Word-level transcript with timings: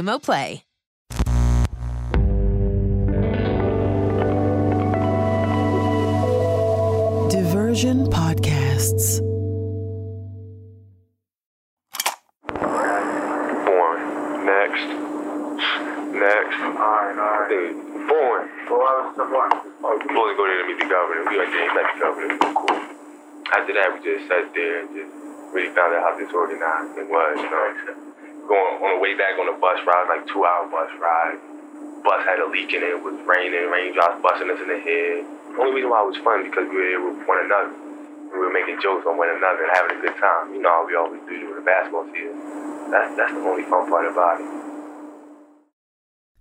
Play. 0.00 0.64
Diversion 7.28 8.06
Podcasts. 8.06 9.20
Born. 13.66 14.00
Next. 14.46 14.88
Next. 16.16 16.56
Alright, 16.56 17.18
alright. 17.18 17.74
Born. 18.08 18.48
Well, 18.70 18.80
I 18.80 19.04
was 19.04 19.16
the 19.16 19.24
born. 19.28 19.52
Oh, 19.84 19.92
we 19.92 20.00
supposed 20.00 20.32
to 20.32 20.36
go 20.36 20.44
there 20.48 20.62
to 20.62 20.66
meet 20.66 20.78
the 20.80 20.88
governor. 20.88 21.28
We 21.28 21.36
went 21.36 21.52
there 21.52 21.64
and 21.68 21.74
met 21.76 21.86
the 21.92 22.00
governor. 22.00 22.38
Cool. 22.40 22.76
After 23.52 23.72
that, 23.74 23.92
we 23.92 24.00
just 24.00 24.28
sat 24.28 24.54
there 24.54 24.80
and 24.80 24.88
just 24.96 25.12
really 25.52 25.68
found 25.74 25.92
out 25.92 26.02
how 26.08 26.18
disorganized 26.18 26.96
it 26.96 27.08
was, 27.10 27.36
you 27.36 27.50
know. 27.50 28.09
Going 28.50 28.82
on 28.82 28.98
the 28.98 28.98
way 28.98 29.14
back 29.14 29.38
on 29.38 29.46
the 29.46 29.54
bus 29.62 29.78
ride, 29.86 30.10
like 30.10 30.26
two 30.26 30.42
hour 30.42 30.66
bus 30.66 30.90
ride. 30.98 31.38
Bus 32.02 32.26
had 32.26 32.42
a 32.42 32.50
leak 32.50 32.74
in 32.74 32.82
it, 32.82 32.98
it 32.98 33.02
was 33.02 33.14
raining, 33.22 33.70
raindrops 33.70 34.18
busting 34.18 34.50
us 34.50 34.58
in 34.58 34.66
the 34.66 34.82
head. 34.82 35.22
The 35.54 35.62
only 35.62 35.78
reason 35.78 35.94
why 35.94 36.02
it 36.02 36.10
was 36.10 36.18
fun 36.26 36.42
because 36.42 36.66
we 36.66 36.98
were 36.98 37.14
with 37.14 37.30
one 37.30 37.46
another. 37.46 37.70
We 38.34 38.42
were 38.42 38.50
making 38.50 38.82
jokes 38.82 39.06
on 39.06 39.14
one 39.14 39.30
another 39.30 39.62
and 39.62 39.70
having 39.70 39.94
a 39.94 40.00
good 40.02 40.18
time. 40.18 40.50
You 40.50 40.66
know 40.66 40.82
how 40.82 40.82
we 40.82 40.98
always 40.98 41.22
do 41.30 41.38
during 41.38 41.62
the 41.62 41.62
basketball 41.62 42.10
season. 42.10 42.90
That's 42.90 43.14
that's 43.14 43.30
the 43.30 43.46
only 43.46 43.62
fun 43.70 43.86
part 43.86 44.10
about 44.10 44.42
it. 44.42 44.50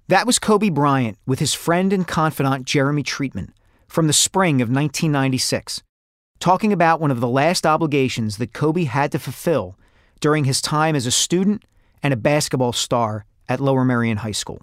That 0.09 0.25
was 0.25 0.39
Kobe 0.41 0.73
Bryant 0.73 1.21
with 1.27 1.37
his 1.37 1.53
friend 1.53 1.93
and 1.93 2.07
confidant 2.07 2.65
Jeremy 2.65 3.03
Treatman 3.03 3.53
from 3.85 4.07
the 4.07 4.13
spring 4.13 4.65
of 4.65 4.65
1996, 4.65 5.83
talking 6.39 6.73
about 6.73 6.99
one 6.99 7.11
of 7.11 7.21
the 7.21 7.29
last 7.29 7.67
obligations 7.67 8.37
that 8.37 8.51
Kobe 8.51 8.85
had 8.85 9.11
to 9.11 9.19
fulfill 9.19 9.77
during 10.19 10.45
his 10.45 10.61
time 10.61 10.95
as 10.95 11.05
a 11.05 11.11
student 11.11 11.63
and 12.01 12.13
a 12.13 12.17
basketball 12.17 12.73
star 12.73 13.25
at 13.47 13.59
Lower 13.59 13.83
Merion 13.83 14.17
High 14.17 14.31
School. 14.31 14.61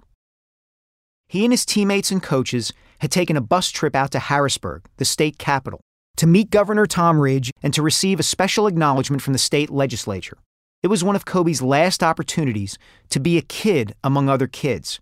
He 1.27 1.43
and 1.43 1.53
his 1.53 1.65
teammates 1.65 2.11
and 2.11 2.23
coaches 2.23 2.71
had 2.99 3.11
taken 3.11 3.35
a 3.35 3.41
bus 3.41 3.69
trip 3.69 3.95
out 3.95 4.11
to 4.11 4.19
Harrisburg, 4.19 4.85
the 4.97 5.05
state 5.05 5.37
capital, 5.37 5.81
to 6.15 6.25
meet 6.25 6.49
Governor 6.49 6.85
Tom 6.85 7.19
Ridge 7.19 7.51
and 7.61 7.73
to 7.73 7.81
receive 7.81 8.19
a 8.19 8.23
special 8.23 8.65
acknowledgement 8.65 9.21
from 9.21 9.33
the 9.33 9.39
state 9.39 9.69
legislature. 9.69 10.37
It 10.83 10.87
was 10.87 11.03
one 11.03 11.15
of 11.15 11.25
Kobe's 11.25 11.61
last 11.61 12.01
opportunities 12.01 12.77
to 13.09 13.19
be 13.19 13.37
a 13.37 13.41
kid 13.41 13.93
among 14.03 14.29
other 14.29 14.47
kids 14.47 14.99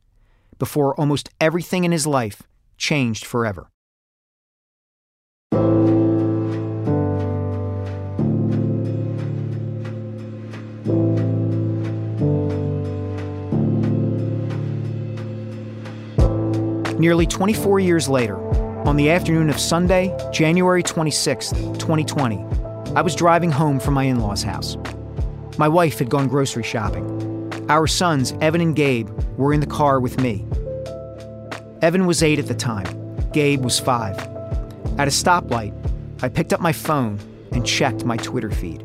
before 0.57 0.99
almost 0.99 1.29
everything 1.39 1.83
in 1.83 1.91
his 1.91 2.07
life 2.07 2.43
changed 2.77 3.25
forever. 3.25 3.67
Nearly 17.05 17.27
24 17.27 17.79
years 17.81 18.09
later, 18.09 18.35
on 18.87 18.95
the 18.95 19.11
afternoon 19.11 19.51
of 19.51 19.59
Sunday, 19.59 20.17
January 20.33 20.81
26, 20.81 21.51
2020, 21.51 22.43
I 22.95 23.01
was 23.03 23.13
driving 23.13 23.51
home 23.51 23.79
from 23.79 23.93
my 23.93 24.05
in 24.05 24.19
law's 24.19 24.41
house. 24.41 24.75
My 25.59 25.67
wife 25.67 25.99
had 25.99 26.09
gone 26.09 26.27
grocery 26.27 26.63
shopping. 26.63 27.05
Our 27.69 27.85
sons, 27.85 28.33
Evan 28.41 28.59
and 28.59 28.75
Gabe, 28.75 29.07
were 29.37 29.53
in 29.53 29.59
the 29.59 29.67
car 29.67 29.99
with 29.99 30.19
me. 30.19 30.47
Evan 31.83 32.07
was 32.07 32.23
eight 32.23 32.39
at 32.39 32.47
the 32.47 32.55
time, 32.55 32.87
Gabe 33.31 33.63
was 33.63 33.79
five. 33.79 34.17
At 34.97 35.07
a 35.07 35.11
stoplight, 35.11 35.75
I 36.23 36.27
picked 36.27 36.53
up 36.53 36.59
my 36.59 36.73
phone 36.73 37.19
and 37.51 37.63
checked 37.63 38.03
my 38.03 38.17
Twitter 38.17 38.49
feed. 38.49 38.83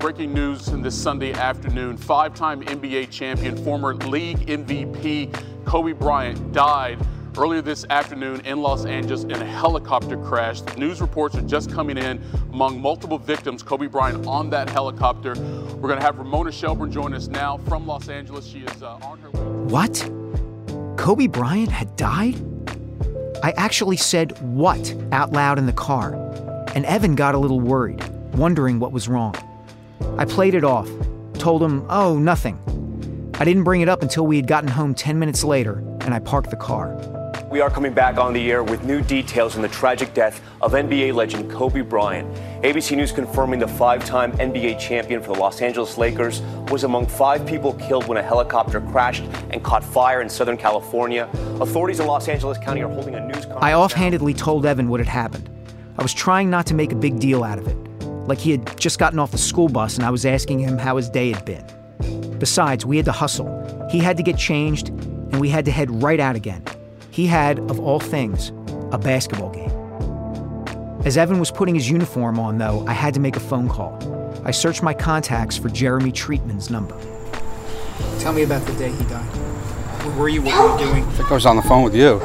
Breaking 0.00 0.34
news 0.34 0.66
in 0.70 0.82
this 0.82 1.00
Sunday 1.00 1.32
afternoon 1.32 1.98
five 1.98 2.34
time 2.34 2.64
NBA 2.64 3.12
champion, 3.12 3.56
former 3.62 3.94
league 3.94 4.38
MVP 4.38 5.64
Kobe 5.64 5.92
Bryant 5.92 6.52
died 6.52 6.98
earlier 7.36 7.62
this 7.62 7.84
afternoon 7.90 8.40
in 8.44 8.60
Los 8.60 8.84
Angeles 8.84 9.24
in 9.24 9.32
a 9.32 9.44
helicopter 9.44 10.16
crash. 10.16 10.62
News 10.76 11.00
reports 11.00 11.36
are 11.36 11.42
just 11.42 11.72
coming 11.72 11.96
in 11.96 12.22
among 12.52 12.80
multiple 12.80 13.18
victims. 13.18 13.62
Kobe 13.62 13.86
Bryant 13.86 14.26
on 14.26 14.50
that 14.50 14.68
helicopter. 14.68 15.34
We're 15.34 15.88
going 15.88 15.98
to 15.98 16.04
have 16.04 16.18
Ramona 16.18 16.52
Shelburne 16.52 16.92
join 16.92 17.14
us 17.14 17.28
now 17.28 17.58
from 17.66 17.86
Los 17.86 18.08
Angeles. 18.08 18.46
She 18.46 18.60
is 18.60 18.82
uh, 18.82 18.98
on 19.02 19.18
her 19.18 19.30
way. 19.30 19.40
What? 19.72 20.10
Kobe 20.96 21.26
Bryant 21.26 21.70
had 21.70 21.94
died? 21.96 22.36
I 23.42 23.52
actually 23.56 23.96
said 23.96 24.38
what 24.40 24.94
out 25.12 25.32
loud 25.32 25.58
in 25.58 25.66
the 25.66 25.72
car, 25.72 26.14
and 26.74 26.86
Evan 26.86 27.14
got 27.14 27.34
a 27.34 27.38
little 27.38 27.60
worried, 27.60 28.02
wondering 28.34 28.78
what 28.78 28.92
was 28.92 29.08
wrong. 29.08 29.34
I 30.18 30.24
played 30.24 30.54
it 30.54 30.64
off, 30.64 30.88
told 31.34 31.62
him, 31.62 31.84
oh, 31.90 32.18
nothing. 32.18 32.58
I 33.34 33.44
didn't 33.44 33.64
bring 33.64 33.80
it 33.80 33.88
up 33.88 34.02
until 34.02 34.26
we 34.26 34.36
had 34.36 34.46
gotten 34.46 34.68
home 34.68 34.94
10 34.94 35.18
minutes 35.18 35.42
later 35.42 35.84
and 36.04 36.14
I 36.14 36.18
parked 36.18 36.50
the 36.50 36.56
car. 36.56 36.94
We 37.54 37.60
are 37.60 37.70
coming 37.70 37.94
back 37.94 38.18
on 38.18 38.32
the 38.32 38.50
air 38.50 38.64
with 38.64 38.82
new 38.82 39.00
details 39.00 39.54
on 39.54 39.62
the 39.62 39.68
tragic 39.68 40.12
death 40.12 40.42
of 40.60 40.72
NBA 40.72 41.14
legend 41.14 41.48
Kobe 41.48 41.82
Bryant. 41.82 42.28
ABC 42.64 42.96
News 42.96 43.12
confirming 43.12 43.60
the 43.60 43.68
five 43.68 44.04
time 44.04 44.32
NBA 44.38 44.80
champion 44.80 45.22
for 45.22 45.34
the 45.34 45.38
Los 45.38 45.60
Angeles 45.60 45.96
Lakers 45.96 46.40
was 46.68 46.82
among 46.82 47.06
five 47.06 47.46
people 47.46 47.74
killed 47.74 48.08
when 48.08 48.18
a 48.18 48.22
helicopter 48.24 48.80
crashed 48.80 49.22
and 49.50 49.62
caught 49.62 49.84
fire 49.84 50.20
in 50.20 50.28
Southern 50.28 50.56
California. 50.56 51.30
Authorities 51.60 52.00
in 52.00 52.08
Los 52.08 52.26
Angeles 52.26 52.58
County 52.58 52.82
are 52.82 52.88
holding 52.88 53.14
a 53.14 53.20
news 53.20 53.44
conference. 53.44 53.62
I 53.62 53.74
offhandedly 53.74 54.34
told 54.34 54.66
Evan 54.66 54.88
what 54.88 54.98
had 54.98 55.08
happened. 55.08 55.48
I 55.96 56.02
was 56.02 56.12
trying 56.12 56.50
not 56.50 56.66
to 56.66 56.74
make 56.74 56.90
a 56.90 56.96
big 56.96 57.20
deal 57.20 57.44
out 57.44 57.60
of 57.60 57.68
it, 57.68 57.76
like 58.26 58.38
he 58.38 58.50
had 58.50 58.80
just 58.80 58.98
gotten 58.98 59.20
off 59.20 59.30
the 59.30 59.38
school 59.38 59.68
bus 59.68 59.94
and 59.94 60.04
I 60.04 60.10
was 60.10 60.26
asking 60.26 60.58
him 60.58 60.76
how 60.76 60.96
his 60.96 61.08
day 61.08 61.30
had 61.30 61.44
been. 61.44 61.64
Besides, 62.40 62.84
we 62.84 62.96
had 62.96 63.06
to 63.06 63.12
hustle. 63.12 63.86
He 63.92 64.00
had 64.00 64.16
to 64.16 64.24
get 64.24 64.36
changed, 64.36 64.88
and 64.88 65.40
we 65.40 65.50
had 65.50 65.64
to 65.66 65.70
head 65.70 66.02
right 66.02 66.18
out 66.18 66.34
again. 66.34 66.64
He 67.14 67.28
had, 67.28 67.60
of 67.70 67.78
all 67.78 68.00
things, 68.00 68.48
a 68.90 68.98
basketball 68.98 69.50
game. 69.50 69.70
As 71.06 71.16
Evan 71.16 71.38
was 71.38 71.48
putting 71.48 71.76
his 71.76 71.88
uniform 71.88 72.40
on, 72.40 72.58
though, 72.58 72.84
I 72.88 72.92
had 72.92 73.14
to 73.14 73.20
make 73.20 73.36
a 73.36 73.40
phone 73.40 73.68
call. 73.68 73.96
I 74.44 74.50
searched 74.50 74.82
my 74.82 74.94
contacts 74.94 75.56
for 75.56 75.68
Jeremy 75.68 76.10
Treatman's 76.10 76.70
number. 76.70 76.98
Tell 78.18 78.32
me 78.32 78.42
about 78.42 78.66
the 78.66 78.72
day 78.72 78.90
he 78.90 79.04
died. 79.04 79.22
Where 80.02 80.18
were 80.18 80.28
you? 80.28 80.42
What 80.42 80.80
were 80.80 80.84
you 80.84 80.90
doing? 80.90 81.04
I 81.04 81.12
think 81.12 81.30
I 81.30 81.34
was 81.34 81.46
on 81.46 81.54
the 81.54 81.62
phone 81.62 81.84
with 81.84 81.94
you. 81.94 82.20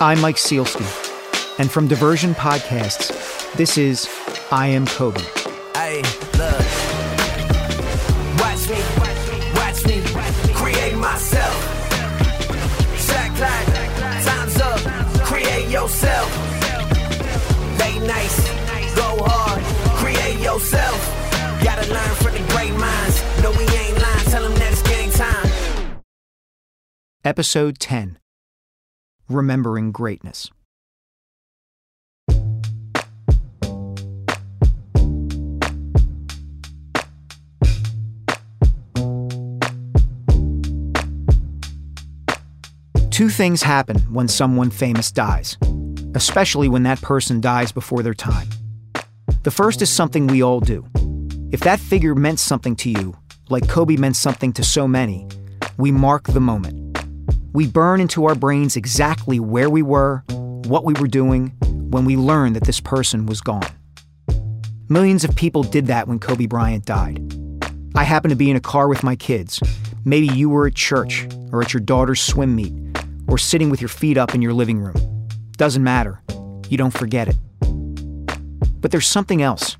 I'm 0.00 0.20
Mike 0.20 0.36
Sielski, 0.36 1.01
and 1.58 1.70
from 1.70 1.88
Diversion 1.88 2.34
Podcasts, 2.34 3.52
this 3.54 3.76
is 3.78 4.08
I 4.50 4.68
Am 4.68 4.86
Kobe. 4.86 5.20
Hey, 5.74 6.02
look. 6.38 6.60
Watch 8.38 8.68
me, 8.68 8.78
watch 9.54 9.86
me 9.86 10.52
create 10.54 10.96
myself. 10.96 11.72
Time's 13.42 14.60
up. 14.60 14.78
Create 15.24 15.68
yourself. 15.68 16.30
Late 17.80 18.02
nights, 18.06 18.48
go 18.94 19.18
hard. 19.26 19.62
Create 19.96 20.38
yourself. 20.38 21.64
Gotta 21.64 21.92
learn 21.92 22.14
from 22.16 22.32
the 22.34 22.52
great 22.52 22.72
minds. 22.78 23.22
No, 23.42 23.50
we 23.50 23.64
ain't 23.64 24.00
lying. 24.00 24.24
Tell 24.26 24.42
them 24.42 24.54
that 24.54 24.72
it's 24.72 24.82
game 24.82 25.10
time. 25.10 26.00
Episode 27.24 27.78
10 27.80 28.18
Remembering 29.28 29.90
Greatness. 29.90 30.50
Two 43.22 43.28
things 43.28 43.62
happen 43.62 44.00
when 44.12 44.26
someone 44.26 44.68
famous 44.68 45.12
dies, 45.12 45.56
especially 46.16 46.68
when 46.68 46.82
that 46.82 47.00
person 47.02 47.40
dies 47.40 47.70
before 47.70 48.02
their 48.02 48.14
time. 48.14 48.48
The 49.44 49.50
first 49.52 49.80
is 49.80 49.90
something 49.90 50.26
we 50.26 50.42
all 50.42 50.58
do. 50.58 50.84
If 51.52 51.60
that 51.60 51.78
figure 51.78 52.16
meant 52.16 52.40
something 52.40 52.74
to 52.74 52.90
you, 52.90 53.16
like 53.48 53.68
Kobe 53.68 53.94
meant 53.94 54.16
something 54.16 54.52
to 54.54 54.64
so 54.64 54.88
many, 54.88 55.28
we 55.76 55.92
mark 55.92 56.24
the 56.24 56.40
moment. 56.40 56.98
We 57.52 57.68
burn 57.68 58.00
into 58.00 58.24
our 58.24 58.34
brains 58.34 58.74
exactly 58.74 59.38
where 59.38 59.70
we 59.70 59.82
were, 59.82 60.24
what 60.66 60.84
we 60.84 60.94
were 60.94 61.06
doing, 61.06 61.50
when 61.92 62.04
we 62.04 62.16
learned 62.16 62.56
that 62.56 62.64
this 62.64 62.80
person 62.80 63.26
was 63.26 63.40
gone. 63.40 63.70
Millions 64.88 65.22
of 65.22 65.36
people 65.36 65.62
did 65.62 65.86
that 65.86 66.08
when 66.08 66.18
Kobe 66.18 66.46
Bryant 66.46 66.86
died. 66.86 67.22
I 67.94 68.02
happened 68.02 68.30
to 68.30 68.36
be 68.36 68.50
in 68.50 68.56
a 68.56 68.60
car 68.60 68.88
with 68.88 69.04
my 69.04 69.14
kids. 69.14 69.60
Maybe 70.04 70.26
you 70.26 70.50
were 70.50 70.66
at 70.66 70.74
church, 70.74 71.28
or 71.52 71.62
at 71.62 71.72
your 71.72 71.82
daughter's 71.82 72.20
swim 72.20 72.56
meet, 72.56 72.74
or 73.32 73.38
sitting 73.38 73.70
with 73.70 73.80
your 73.80 73.88
feet 73.88 74.18
up 74.18 74.34
in 74.34 74.42
your 74.42 74.52
living 74.52 74.78
room. 74.78 75.26
Doesn't 75.56 75.82
matter. 75.82 76.20
You 76.68 76.76
don't 76.76 76.92
forget 76.92 77.28
it. 77.28 77.36
But 78.78 78.90
there's 78.90 79.06
something 79.06 79.40
else, 79.40 79.78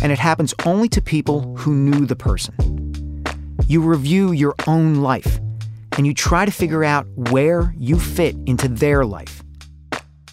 and 0.00 0.10
it 0.10 0.18
happens 0.18 0.54
only 0.64 0.88
to 0.88 1.02
people 1.02 1.56
who 1.58 1.74
knew 1.74 2.06
the 2.06 2.16
person. 2.16 2.54
You 3.68 3.82
review 3.82 4.32
your 4.32 4.54
own 4.66 4.94
life 4.94 5.38
and 5.98 6.06
you 6.06 6.14
try 6.14 6.46
to 6.46 6.50
figure 6.50 6.84
out 6.84 7.06
where 7.30 7.74
you 7.76 7.98
fit 7.98 8.34
into 8.46 8.66
their 8.66 9.04
life. 9.04 9.42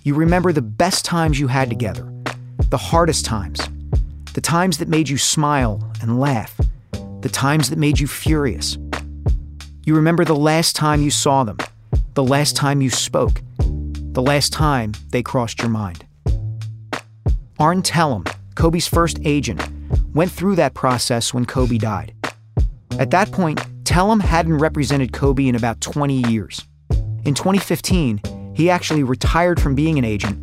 You 0.03 0.15
remember 0.15 0.53
the 0.53 0.61
best 0.61 1.03
times 1.03 1.41
you 1.41 1.47
had 1.47 1.67
together, 1.67 2.09
the 2.69 2.77
hardest 2.77 3.25
times, 3.25 3.59
the 4.35 4.41
times 4.41 4.77
that 4.77 4.87
made 4.87 5.09
you 5.09 5.17
smile 5.17 5.81
and 6.01 6.17
laugh, 6.17 6.55
the 7.19 7.29
times 7.29 7.69
that 7.71 7.77
made 7.77 7.99
you 7.99 8.07
furious. 8.07 8.77
You 9.85 9.95
remember 9.95 10.23
the 10.23 10.33
last 10.33 10.77
time 10.77 11.01
you 11.01 11.11
saw 11.11 11.43
them, 11.43 11.57
the 12.13 12.23
last 12.23 12.55
time 12.55 12.81
you 12.81 12.89
spoke, 12.89 13.41
the 13.57 14.21
last 14.21 14.53
time 14.53 14.93
they 15.09 15.23
crossed 15.23 15.61
your 15.61 15.69
mind. 15.69 16.05
Arn 17.59 17.81
Tellem, 17.81 18.25
Kobe's 18.55 18.87
first 18.87 19.19
agent, 19.25 19.61
went 20.13 20.31
through 20.31 20.55
that 20.55 20.75
process 20.75 21.33
when 21.33 21.45
Kobe 21.45 21.77
died. 21.77 22.13
At 22.99 23.09
that 23.11 23.31
point, 23.31 23.59
Tellem 23.83 24.19
hadn't 24.19 24.59
represented 24.59 25.11
Kobe 25.11 25.47
in 25.47 25.55
about 25.55 25.81
20 25.81 26.29
years. 26.29 26.61
In 27.25 27.33
2015, 27.33 28.21
he 28.53 28.69
actually 28.69 29.03
retired 29.03 29.59
from 29.59 29.73
being 29.73 29.97
an 29.97 30.05
agent 30.05 30.37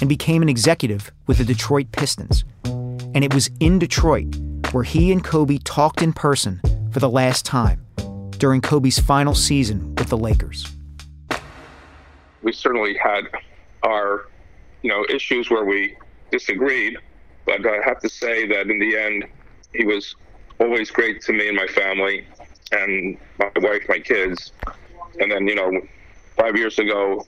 and 0.00 0.08
became 0.08 0.40
an 0.40 0.48
executive 0.48 1.12
with 1.26 1.38
the 1.38 1.44
Detroit 1.44 1.92
Pistons. 1.92 2.44
And 2.64 3.22
it 3.22 3.34
was 3.34 3.50
in 3.60 3.78
Detroit 3.78 4.34
where 4.72 4.84
he 4.84 5.12
and 5.12 5.22
Kobe 5.22 5.58
talked 5.58 6.00
in 6.00 6.12
person 6.12 6.60
for 6.92 7.00
the 7.00 7.10
last 7.10 7.44
time 7.44 7.84
during 8.38 8.60
Kobe's 8.62 8.98
final 8.98 9.34
season 9.34 9.94
with 9.96 10.08
the 10.08 10.16
Lakers. 10.16 10.66
We 12.42 12.52
certainly 12.52 12.96
had 12.96 13.24
our, 13.82 14.26
you 14.82 14.90
know, 14.90 15.04
issues 15.08 15.50
where 15.50 15.64
we 15.64 15.96
disagreed, 16.30 16.96
but 17.46 17.66
I 17.66 17.80
have 17.84 18.00
to 18.00 18.08
say 18.08 18.46
that 18.46 18.70
in 18.70 18.78
the 18.78 18.96
end, 18.96 19.24
he 19.74 19.84
was 19.84 20.14
always 20.58 20.90
great 20.90 21.22
to 21.22 21.32
me 21.32 21.48
and 21.48 21.56
my 21.56 21.66
family 21.66 22.26
and 22.72 23.18
my 23.38 23.50
wife, 23.56 23.82
my 23.88 23.98
kids. 23.98 24.52
And 25.18 25.30
then, 25.30 25.46
you 25.46 25.54
know, 25.54 25.80
five 26.36 26.56
years 26.56 26.78
ago, 26.78 27.26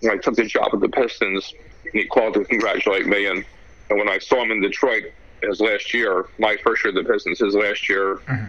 when 0.00 0.12
I 0.12 0.16
took 0.16 0.36
the 0.36 0.44
job 0.44 0.70
at 0.72 0.80
the 0.80 0.88
Pistons, 0.88 1.52
and 1.84 2.02
he 2.02 2.06
called 2.06 2.34
to 2.34 2.44
congratulate 2.44 3.06
me. 3.06 3.26
And, 3.26 3.44
and 3.90 3.98
when 3.98 4.08
I 4.08 4.18
saw 4.18 4.42
him 4.42 4.50
in 4.50 4.60
Detroit 4.60 5.04
his 5.42 5.60
last 5.60 5.94
year, 5.94 6.26
my 6.38 6.56
first 6.64 6.84
year 6.84 6.96
at 6.96 7.02
the 7.02 7.10
Pistons, 7.10 7.38
his 7.38 7.54
last 7.54 7.88
year 7.88 8.16
mm-hmm. 8.16 8.46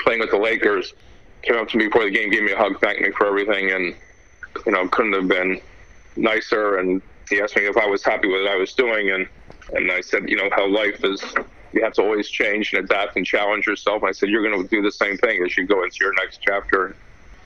playing 0.00 0.20
with 0.20 0.30
the 0.30 0.38
Lakers, 0.38 0.94
came 1.42 1.56
up 1.56 1.68
to 1.68 1.76
me 1.76 1.86
before 1.86 2.04
the 2.04 2.10
game, 2.10 2.30
gave 2.30 2.42
me 2.42 2.52
a 2.52 2.56
hug, 2.56 2.80
thanked 2.80 3.02
me 3.02 3.10
for 3.12 3.26
everything, 3.26 3.70
and 3.70 3.94
you 4.66 4.72
know 4.72 4.88
couldn't 4.88 5.12
have 5.12 5.28
been 5.28 5.60
nicer. 6.16 6.78
And 6.78 7.02
he 7.28 7.40
asked 7.40 7.56
me 7.56 7.66
if 7.66 7.76
I 7.76 7.86
was 7.86 8.04
happy 8.04 8.28
with 8.28 8.42
what 8.42 8.50
I 8.50 8.56
was 8.56 8.72
doing, 8.74 9.10
and 9.10 9.28
and 9.72 9.90
I 9.90 10.00
said, 10.00 10.28
you 10.28 10.36
know, 10.36 10.48
how 10.52 10.68
life 10.68 11.04
is 11.04 11.22
you 11.74 11.82
have 11.82 11.92
to 11.94 12.02
always 12.02 12.28
change 12.28 12.72
and 12.72 12.84
adapt 12.84 13.16
and 13.16 13.26
challenge 13.26 13.66
yourself. 13.66 14.02
And 14.02 14.08
I 14.08 14.12
said, 14.12 14.28
you're 14.28 14.48
going 14.48 14.62
to 14.62 14.68
do 14.68 14.80
the 14.80 14.92
same 14.92 15.16
thing 15.18 15.42
as 15.44 15.56
you 15.56 15.66
go 15.66 15.82
into 15.82 15.96
your 16.00 16.14
next 16.14 16.40
chapter. 16.40 16.94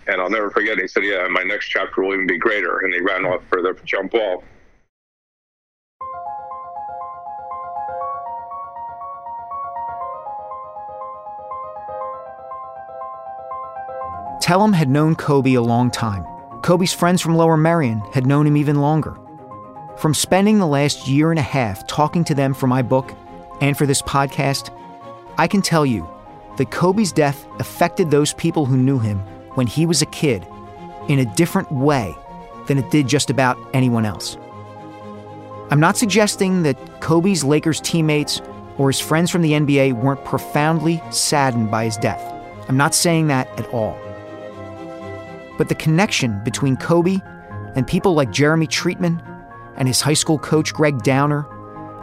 And 0.07 0.21
I'll 0.21 0.31
never 0.31 0.51
forget. 0.51 0.79
He 0.79 0.87
said, 0.87 1.05
yeah, 1.05 1.27
my 1.29 1.43
next 1.43 1.69
chapter 1.69 2.03
will 2.03 2.15
even 2.15 2.27
be 2.27 2.39
greater. 2.39 2.81
And 2.81 2.93
he 2.93 3.01
ran 3.01 3.25
off 3.25 3.43
for 3.49 3.63
the 3.63 3.79
jump 3.85 4.13
ball. 4.13 4.45
Tellem 14.41 14.73
had 14.73 14.89
known 14.89 15.15
Kobe 15.15 15.55
a 15.55 15.63
long 15.63 15.91
time. 15.91 16.38
Kobe's 16.63 16.93
friends 16.93 17.23
from 17.23 17.37
Lower 17.37 17.57
Merion 17.57 18.01
had 18.13 18.27
known 18.27 18.47
him 18.47 18.57
even 18.57 18.81
longer. 18.81 19.19
From 19.97 20.15
spending 20.15 20.59
the 20.59 20.67
last 20.67 21.09
year 21.09 21.31
and 21.31 21.39
a 21.39 21.43
half 21.43 21.87
talking 21.87 22.25
to 22.25 22.35
them 22.35 22.55
for 22.55 22.67
my 22.67 22.83
book, 22.83 23.13
and 23.61 23.77
for 23.77 23.87
this 23.87 24.03
podcast, 24.03 24.71
I 25.37 25.47
can 25.47 25.63
tell 25.63 25.87
you 25.87 26.09
that 26.57 26.71
Kobe's 26.71 27.13
death 27.13 27.47
affected 27.59 28.11
those 28.11 28.33
people 28.35 28.67
who 28.67 28.77
knew 28.77 28.99
him 28.99 29.19
when 29.55 29.67
he 29.67 29.87
was 29.87 30.03
a 30.03 30.07
kid 30.07 30.47
in 31.09 31.21
a 31.21 31.35
different 31.35 31.71
way 31.73 32.15
than 32.67 32.79
it 32.79 32.91
did 32.91 33.09
just 33.09 33.31
about 33.31 33.59
anyone 33.73 34.05
else. 34.05 34.37
I'm 35.71 35.81
not 35.81 35.97
suggesting 35.97 36.63
that 36.63 37.01
Kobe's 37.01 37.45
Lakers 37.45 37.81
teammates 37.81 38.41
or 38.79 38.89
his 38.89 39.01
friends 39.01 39.31
from 39.31 39.43
the 39.43 39.53
NBA 39.53 39.95
weren't 39.95 40.25
profoundly 40.25 41.03
saddened 41.11 41.71
by 41.71 41.85
his 41.85 41.97
death. 41.97 42.23
I'm 42.69 42.77
not 42.77 42.95
saying 42.95 43.27
that 43.29 43.49
at 43.59 43.69
all. 43.69 43.99
But 45.59 45.69
the 45.69 45.75
connection 45.75 46.43
between 46.45 46.77
Kobe 46.77 47.21
and 47.75 47.87
people 47.87 48.15
like 48.15 48.31
Jeremy 48.31 48.67
Treatman 48.67 49.23
and 49.77 49.87
his 49.87 50.01
high 50.01 50.15
school 50.15 50.39
coach 50.39 50.73
Greg 50.73 51.03
Downer 51.03 51.47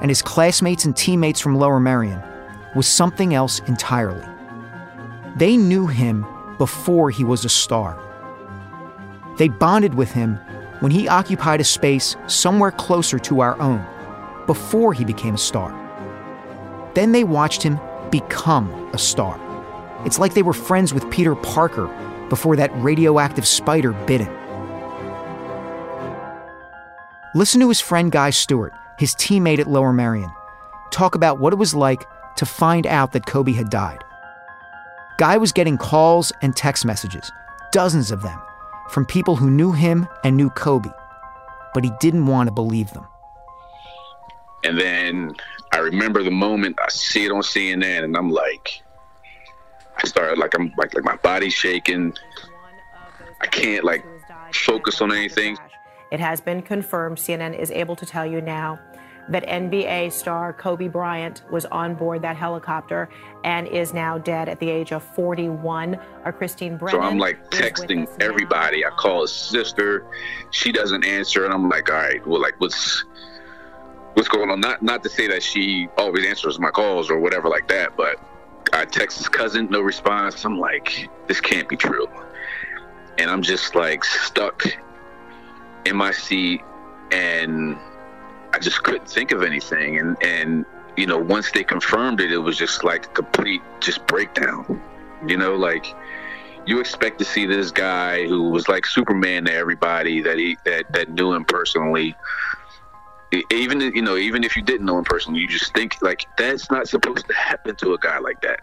and 0.02 0.12
his 0.12 0.22
classmates 0.22 0.86
and 0.86 0.96
teammates 0.96 1.40
from 1.40 1.56
Lower 1.56 1.80
Merion 1.80 2.22
was 2.76 2.88
something 2.88 3.34
else 3.34 3.60
entirely. 3.62 4.26
They 5.38 5.58
knew 5.58 5.88
him 5.88 6.26
before 6.58 7.10
he 7.10 7.24
was 7.24 7.46
a 7.46 7.50
star. 7.50 7.98
They 9.38 9.48
bonded 9.48 9.94
with 9.94 10.12
him 10.12 10.36
when 10.82 10.92
he 10.92 11.08
occupied 11.08 11.62
a 11.62 11.66
space 11.66 12.16
somewhere 12.28 12.72
closer 12.72 13.18
to 13.20 13.40
our 13.40 13.60
own, 13.60 13.86
before 14.46 14.94
he 14.94 15.06
became 15.06 15.36
a 15.36 15.40
star. 15.40 15.72
Then 16.94 17.12
they 17.12 17.24
watched 17.24 17.64
him 17.64 17.80
become 18.12 18.70
a 18.94 18.98
star. 18.98 19.40
It's 20.06 20.20
like 20.20 20.34
they 20.34 20.44
were 20.44 20.54
friends 20.54 20.94
with 20.94 21.10
Peter 21.10 21.36
Parker 21.36 21.88
before 22.29 22.55
that 22.55 22.72
radioactive 22.75 23.48
spider 23.48 23.91
bit 23.91 24.22
him. 24.22 24.34
Listen 27.36 27.60
to 27.60 27.67
his 27.70 27.82
friend 27.82 28.12
Guy 28.12 28.29
Stewart, 28.29 28.74
his 28.98 29.13
teammate 29.15 29.60
at 29.60 29.67
Lower 29.67 29.91
Merion, 29.91 30.32
talk 30.91 31.15
about 31.15 31.39
what 31.39 31.51
it 31.51 31.58
was 31.58 31.75
like 31.75 32.05
to 32.38 32.46
find 32.46 32.88
out 32.88 33.12
that 33.12 33.25
Kobe 33.25 33.51
had 33.51 33.70
died. 33.70 34.03
Guy 35.17 35.38
was 35.38 35.51
getting 35.51 35.77
calls 35.77 36.32
and 36.41 36.55
text 36.55 36.86
messages, 36.86 37.32
dozens 37.72 38.12
of 38.12 38.22
them, 38.22 38.39
from 38.89 39.05
people 39.05 39.36
who 39.36 39.50
knew 39.50 39.72
him 39.72 40.08
and 40.24 40.38
knew 40.38 40.50
Kobe, 40.50 40.89
but 41.74 41.84
he 41.84 41.91
didn't 42.00 42.25
want 42.25 42.48
to 42.48 42.53
believe 42.53 42.91
them. 42.91 43.05
And 44.63 44.79
then 44.79 45.36
I 45.72 45.79
remember 45.79 46.24
the 46.24 46.32
moment 46.32 46.79
I 46.84 46.89
see 46.89 47.25
it 47.25 47.32
on 47.32 47.41
CNN, 47.41 48.03
and 48.03 48.17
I'm 48.17 48.29
like, 48.29 48.82
I 49.98 50.08
started 50.08 50.38
like 50.38 50.54
I'm 50.56 50.74
like 50.78 50.94
like 50.94 51.04
my 51.04 51.16
body's 51.18 51.54
shaking. 51.54 52.14
I 53.42 53.48
can't 53.48 53.84
like 53.84 54.06
focus 54.54 55.02
on 55.02 55.12
anything. 55.12 55.58
It 56.12 56.20
has 56.20 56.42
been 56.42 56.62
confirmed. 56.62 57.18
CNN 57.18 57.58
is 57.58 57.72
able 57.72 57.96
to 57.96 58.06
tell 58.06 58.25
you 58.25 58.42
now 58.42 58.80
that 59.28 59.46
NBA 59.48 60.12
star 60.12 60.54
Kobe 60.54 60.88
Bryant 60.88 61.42
was 61.52 61.66
on 61.66 61.96
board 61.96 62.22
that 62.22 62.36
helicopter 62.36 63.10
and 63.44 63.68
is 63.68 63.94
now 63.94 64.18
dead 64.18 64.48
at 64.48 64.60
the 64.60 64.70
age 64.70 64.92
of 64.92 65.04
41. 65.04 66.00
Our 66.24 66.32
Christine 66.32 66.78
Brennan. 66.78 67.02
So 67.02 67.06
I'm 67.06 67.18
like 67.18 67.50
texting 67.50 68.08
everybody. 68.22 68.86
I 68.86 68.90
call 68.92 69.22
his 69.22 69.32
sister. 69.32 70.06
She 70.52 70.72
doesn't 70.72 71.06
answer, 71.06 71.46
and 71.46 71.54
I'm 71.54 71.70
like, 71.70 71.90
all 71.90 71.98
right, 71.98 72.25
well, 72.28 72.42
like 72.42 72.60
what's 72.60 73.04
what's 74.14 74.30
going 74.30 74.50
on? 74.50 74.60
Not 74.60 74.82
not 74.82 75.04
to 75.04 75.10
say 75.10 75.28
that 75.28 75.44
she 75.44 75.88
always 75.98 76.25
answers 76.25 76.60
my 76.60 76.70
calls 76.70 77.10
or 77.10 77.20
whatever 77.20 77.50
like 77.50 77.68
that, 77.70 77.98
but 77.98 78.20
I 78.74 78.86
text 78.86 79.17
his 79.17 79.29
cousin, 79.29 79.67
no 79.69 79.81
response. 79.81 80.43
I'm 80.45 80.60
like, 80.60 81.10
this 81.27 81.39
can't 81.39 81.67
be 81.67 81.75
true. 81.75 82.07
And 83.17 83.29
I'm 83.29 83.41
just 83.41 83.75
like 83.75 84.03
stuck 84.03 84.63
in 85.86 85.95
my 85.95 86.12
seat 86.12 86.62
and 87.12 87.77
I 88.53 88.60
just 88.60 88.84
couldn't 88.84 89.10
think 89.10 89.31
of 89.31 89.43
anything. 89.43 90.00
And, 90.00 90.17
and, 90.24 90.65
you 90.98 91.07
know, 91.07 91.17
once 91.17 91.51
they 91.51 91.63
confirmed 91.63 92.22
it, 92.22 92.31
it 92.31 92.38
was 92.38 92.57
just 92.57 92.84
like 92.84 93.05
a 93.05 93.10
complete 93.10 93.62
just 93.79 94.05
breakdown. 94.07 94.81
You 95.25 95.38
know, 95.38 95.55
like 95.55 95.93
you 96.65 96.79
expect 96.79 97.19
to 97.19 97.25
see 97.25 97.45
this 97.45 97.72
guy 97.72 98.27
who 98.27 98.50
was 98.50 98.67
like 98.67 98.86
Superman 98.86 99.45
to 99.45 99.53
everybody 99.53 100.22
that 100.22 100.38
he 100.38 100.57
that 100.65 100.91
that 100.93 101.10
knew 101.10 101.34
him 101.34 101.45
personally. 101.45 102.15
Even 103.51 103.82
you 103.82 104.01
know, 104.01 104.18
even 104.18 104.44
if 104.44 104.56
you 104.56 104.62
didn't 104.62 104.86
know 104.86 104.98
him 104.98 105.04
personally, 105.04 105.39
you 105.39 105.48
just 105.48 105.74
think 105.74 106.01
like 106.01 106.25
that's 106.38 106.70
not 106.72 106.88
supposed 106.88 107.27
to 107.27 107.34
happen 107.34 107.75
to 107.77 107.94
a 107.94 107.98
guy 107.98 108.20
like 108.20 108.42
that. 108.42 108.60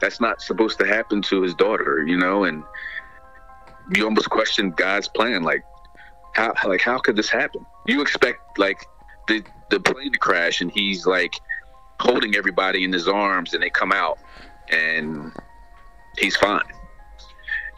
That's 0.00 0.20
not 0.20 0.40
supposed 0.40 0.78
to 0.78 0.86
happen 0.86 1.22
to 1.22 1.42
his 1.42 1.54
daughter, 1.54 2.04
you 2.06 2.16
know, 2.16 2.44
and 2.44 2.62
you 3.94 4.04
almost 4.04 4.30
question 4.30 4.70
God's 4.70 5.08
plan. 5.08 5.42
Like, 5.42 5.62
how 6.34 6.52
like 6.66 6.80
how 6.80 6.98
could 6.98 7.16
this 7.16 7.30
happen? 7.30 7.64
You 7.86 8.02
expect 8.02 8.58
like 8.58 8.86
the 9.28 9.44
the 9.70 9.80
plane 9.80 10.12
to 10.12 10.18
crash 10.18 10.60
and 10.60 10.70
he's 10.70 11.06
like 11.06 11.34
holding 12.00 12.34
everybody 12.34 12.84
in 12.84 12.92
his 12.92 13.08
arms 13.08 13.54
and 13.54 13.62
they 13.62 13.70
come 13.70 13.92
out 13.92 14.18
and 14.70 15.32
he's 16.18 16.36
fine 16.36 16.62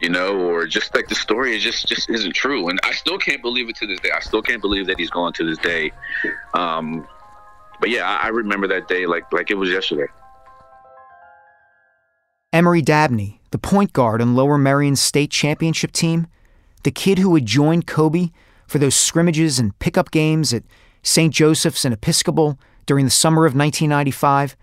you 0.03 0.09
know 0.09 0.37
or 0.37 0.67
just 0.67 0.93
like 0.93 1.07
the 1.07 1.15
story 1.15 1.55
is 1.55 1.63
just 1.63 1.87
just 1.87 2.09
isn't 2.09 2.35
true 2.35 2.67
and 2.67 2.77
i 2.83 2.91
still 2.91 3.17
can't 3.17 3.41
believe 3.41 3.69
it 3.69 3.75
to 3.77 3.87
this 3.87 3.99
day 4.01 4.11
i 4.13 4.19
still 4.19 4.41
can't 4.41 4.61
believe 4.61 4.85
that 4.85 4.99
he's 4.99 5.09
gone 5.09 5.31
to 5.31 5.45
this 5.45 5.57
day 5.59 5.91
um 6.53 7.07
but 7.79 7.89
yeah 7.89 8.05
I, 8.05 8.25
I 8.25 8.27
remember 8.27 8.67
that 8.67 8.89
day 8.89 9.07
like 9.07 9.31
like 9.31 9.49
it 9.49 9.55
was 9.55 9.69
yesterday 9.69 10.07
Emory 12.51 12.83
Dabney, 12.83 13.41
the 13.49 13.57
point 13.57 13.93
guard 13.93 14.21
on 14.21 14.35
Lower 14.35 14.59
Merion's 14.59 15.01
state 15.01 15.31
championship 15.31 15.91
team, 15.91 16.27
the 16.83 16.91
kid 16.91 17.17
who 17.17 17.33
had 17.33 17.47
joined 17.47 17.87
Kobe 17.87 18.29
for 18.67 18.77
those 18.77 18.95
scrimmages 18.95 19.57
and 19.57 19.77
pickup 19.79 20.11
games 20.11 20.53
at 20.53 20.61
St. 21.01 21.33
Joseph's 21.33 21.83
and 21.83 21.95
Episcopal 21.95 22.59
during 22.85 23.05
the 23.05 23.11
summer 23.11 23.47
of 23.47 23.55
1995, 23.55 24.55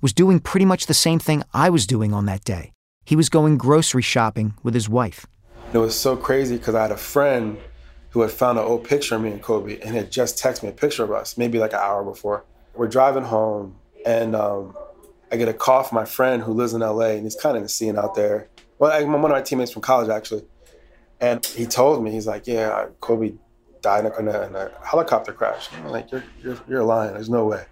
was 0.00 0.12
doing 0.12 0.40
pretty 0.40 0.66
much 0.66 0.86
the 0.86 0.92
same 0.92 1.20
thing 1.20 1.44
I 1.54 1.70
was 1.70 1.86
doing 1.86 2.12
on 2.12 2.26
that 2.26 2.42
day. 2.42 2.72
He 3.04 3.16
was 3.16 3.28
going 3.28 3.58
grocery 3.58 4.02
shopping 4.02 4.54
with 4.62 4.74
his 4.74 4.88
wife. 4.88 5.26
It 5.72 5.78
was 5.78 5.98
so 5.98 6.16
crazy 6.16 6.56
because 6.56 6.74
I 6.74 6.82
had 6.82 6.92
a 6.92 6.96
friend 6.96 7.58
who 8.10 8.20
had 8.22 8.30
found 8.30 8.58
an 8.58 8.64
old 8.64 8.84
picture 8.84 9.14
of 9.14 9.22
me 9.22 9.30
and 9.30 9.42
Kobe 9.42 9.80
and 9.80 9.94
had 9.94 10.10
just 10.10 10.38
texted 10.38 10.64
me 10.64 10.68
a 10.68 10.72
picture 10.72 11.04
of 11.04 11.12
us, 11.12 11.38
maybe 11.38 11.58
like 11.58 11.72
an 11.72 11.78
hour 11.80 12.04
before. 12.04 12.44
We're 12.74 12.88
driving 12.88 13.24
home, 13.24 13.76
and 14.04 14.34
um, 14.34 14.76
I 15.30 15.36
get 15.36 15.48
a 15.48 15.52
call 15.52 15.82
from 15.82 15.96
my 15.96 16.04
friend 16.04 16.42
who 16.42 16.52
lives 16.52 16.72
in 16.72 16.80
LA, 16.80 17.10
and 17.10 17.22
he's 17.24 17.36
kind 17.36 17.56
of 17.56 17.58
in 17.58 17.62
the 17.64 17.68
scene 17.68 17.96
out 17.96 18.14
there. 18.14 18.48
Well, 18.78 18.90
I, 18.90 19.02
one 19.04 19.24
of 19.24 19.30
my 19.30 19.42
teammates 19.42 19.70
from 19.70 19.82
college, 19.82 20.08
actually. 20.08 20.44
And 21.20 21.44
he 21.44 21.66
told 21.66 22.02
me, 22.02 22.10
he's 22.10 22.26
like, 22.26 22.46
yeah, 22.46 22.86
Kobe 23.00 23.34
died 23.82 24.06
in 24.06 24.28
a, 24.28 24.42
in 24.46 24.56
a 24.56 24.70
helicopter 24.84 25.32
crash. 25.32 25.68
I'm 25.74 25.88
like, 25.88 26.10
you're, 26.10 26.24
you're, 26.42 26.58
you're 26.68 26.84
lying. 26.84 27.12
There's 27.12 27.28
no 27.28 27.44
way. 27.44 27.64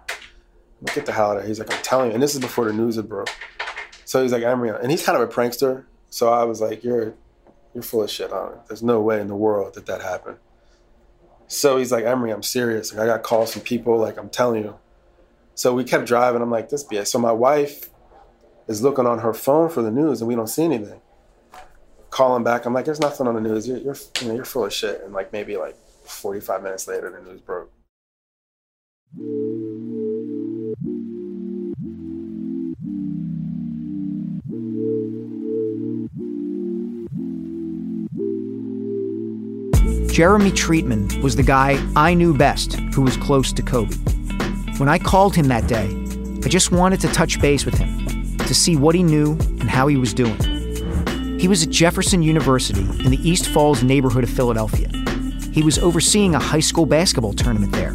Get 0.94 1.06
the 1.06 1.12
hell 1.12 1.30
out 1.30 1.37
of 1.38 1.42
here. 1.42 1.49
He's 1.49 1.58
like, 1.58 1.73
I'm 1.73 1.82
telling 1.82 2.08
you. 2.08 2.14
And 2.14 2.23
this 2.23 2.35
is 2.35 2.40
before 2.40 2.66
the 2.66 2.73
news 2.73 2.97
had 2.97 3.08
broke. 3.08 3.30
So 4.08 4.22
he's 4.22 4.32
like, 4.32 4.42
Emory, 4.42 4.70
and 4.70 4.90
he's 4.90 5.04
kind 5.04 5.20
of 5.20 5.28
a 5.28 5.30
prankster. 5.30 5.84
So 6.08 6.32
I 6.32 6.44
was 6.44 6.62
like, 6.62 6.82
you're, 6.82 7.12
you're 7.74 7.82
full 7.82 8.02
of 8.02 8.10
shit 8.10 8.32
on 8.32 8.52
it. 8.54 8.58
There's 8.66 8.82
no 8.82 9.02
way 9.02 9.20
in 9.20 9.28
the 9.28 9.36
world 9.36 9.74
that 9.74 9.84
that 9.84 10.00
happened. 10.00 10.38
So 11.46 11.76
he's 11.76 11.92
like, 11.92 12.06
Emory, 12.06 12.30
I'm 12.30 12.42
serious. 12.42 12.90
Like, 12.90 13.02
I 13.02 13.06
got 13.06 13.22
calls 13.22 13.52
from 13.52 13.60
people. 13.60 13.98
Like, 13.98 14.16
I'm 14.16 14.30
telling 14.30 14.64
you. 14.64 14.78
So 15.56 15.74
we 15.74 15.84
kept 15.84 16.06
driving. 16.06 16.40
I'm 16.40 16.50
like, 16.50 16.70
this 16.70 16.84
BS. 16.84 17.08
So 17.08 17.18
my 17.18 17.32
wife 17.32 17.90
is 18.66 18.80
looking 18.80 19.04
on 19.06 19.18
her 19.18 19.34
phone 19.34 19.68
for 19.68 19.82
the 19.82 19.90
news, 19.90 20.22
and 20.22 20.28
we 20.28 20.34
don't 20.34 20.46
see 20.46 20.64
anything. 20.64 21.02
Calling 22.08 22.42
back, 22.42 22.64
I'm 22.64 22.72
like, 22.72 22.86
there's 22.86 23.00
nothing 23.00 23.26
on 23.26 23.34
the 23.34 23.42
news. 23.42 23.68
You're, 23.68 23.76
you're, 23.76 23.96
you 24.22 24.28
know, 24.28 24.34
you're 24.36 24.46
full 24.46 24.64
of 24.64 24.72
shit. 24.72 25.02
And 25.04 25.12
like 25.12 25.34
maybe 25.34 25.58
like 25.58 25.76
45 26.06 26.62
minutes 26.62 26.88
later, 26.88 27.10
the 27.10 27.30
news 27.30 27.42
broke. 27.42 27.70
Jeremy 40.18 40.50
Treatman 40.50 41.22
was 41.22 41.37
the 41.37 41.44
guy 41.44 41.80
I 41.94 42.12
knew 42.12 42.37
best 42.37 42.75
who 42.92 43.02
was 43.02 43.16
close 43.18 43.52
to 43.52 43.62
Kobe. 43.62 43.94
When 44.78 44.88
I 44.88 44.98
called 44.98 45.37
him 45.37 45.46
that 45.46 45.68
day, 45.68 45.87
I 46.44 46.48
just 46.48 46.72
wanted 46.72 46.98
to 47.02 47.08
touch 47.12 47.40
base 47.40 47.64
with 47.64 47.78
him 47.78 48.37
to 48.38 48.52
see 48.52 48.75
what 48.75 48.96
he 48.96 49.04
knew 49.04 49.34
and 49.60 49.70
how 49.70 49.87
he 49.87 49.96
was 49.96 50.12
doing. 50.12 50.37
He 51.38 51.46
was 51.46 51.62
at 51.62 51.68
Jefferson 51.68 52.20
University 52.20 52.80
in 52.80 53.12
the 53.12 53.20
East 53.22 53.46
Falls 53.46 53.84
neighborhood 53.84 54.25
of 54.25 54.30
Philadelphia. 54.30 54.88
He 55.52 55.62
was 55.62 55.78
overseeing 55.78 56.34
a 56.34 56.40
high 56.40 56.58
school 56.58 56.84
basketball 56.84 57.34
tournament 57.34 57.70
there, 57.70 57.94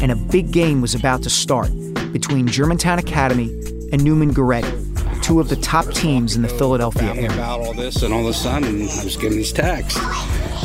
and 0.00 0.12
a 0.12 0.16
big 0.30 0.52
game 0.52 0.80
was 0.80 0.94
about 0.94 1.24
to 1.24 1.28
start 1.28 1.72
between 2.12 2.46
Germantown 2.46 3.00
Academy 3.00 3.50
and 3.90 4.04
Neumann 4.04 4.32
Goretti, 4.32 5.24
two 5.24 5.40
of 5.40 5.48
the 5.48 5.56
top 5.56 5.86
teams 5.86 6.36
in 6.36 6.42
the 6.42 6.48
Philadelphia 6.50 7.14
area. 7.14 7.32
About 7.32 7.58
all 7.58 7.74
this, 7.74 8.04
and 8.04 8.14
all 8.14 8.20
of 8.20 8.26
a 8.26 8.32
sudden, 8.32 8.82
I 8.82 9.02
was 9.04 9.16
getting 9.16 9.38
these 9.38 9.52
texts. 9.52 9.98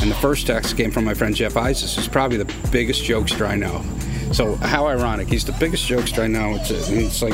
And 0.02 0.10
the 0.10 0.16
first 0.16 0.48
text 0.48 0.78
came 0.78 0.92
from 0.92 1.06
my 1.06 1.14
friend 1.14 1.36
Jeff 1.36 1.58
Isis, 1.58 1.96
who's 1.96 2.08
probably 2.08 2.38
the 2.38 2.70
biggest 2.72 3.04
jokester 3.04 3.48
I 3.48 3.56
know. 3.56 3.84
So 4.32 4.56
how 4.56 4.88
ironic. 4.88 5.28
He's 5.28 5.44
the 5.44 5.52
biggest 5.54 5.90
jokester 5.90 6.24
I 6.24 6.28
know. 6.28 6.56
It's, 6.56 6.70
it's 6.72 7.22
like 7.22 7.34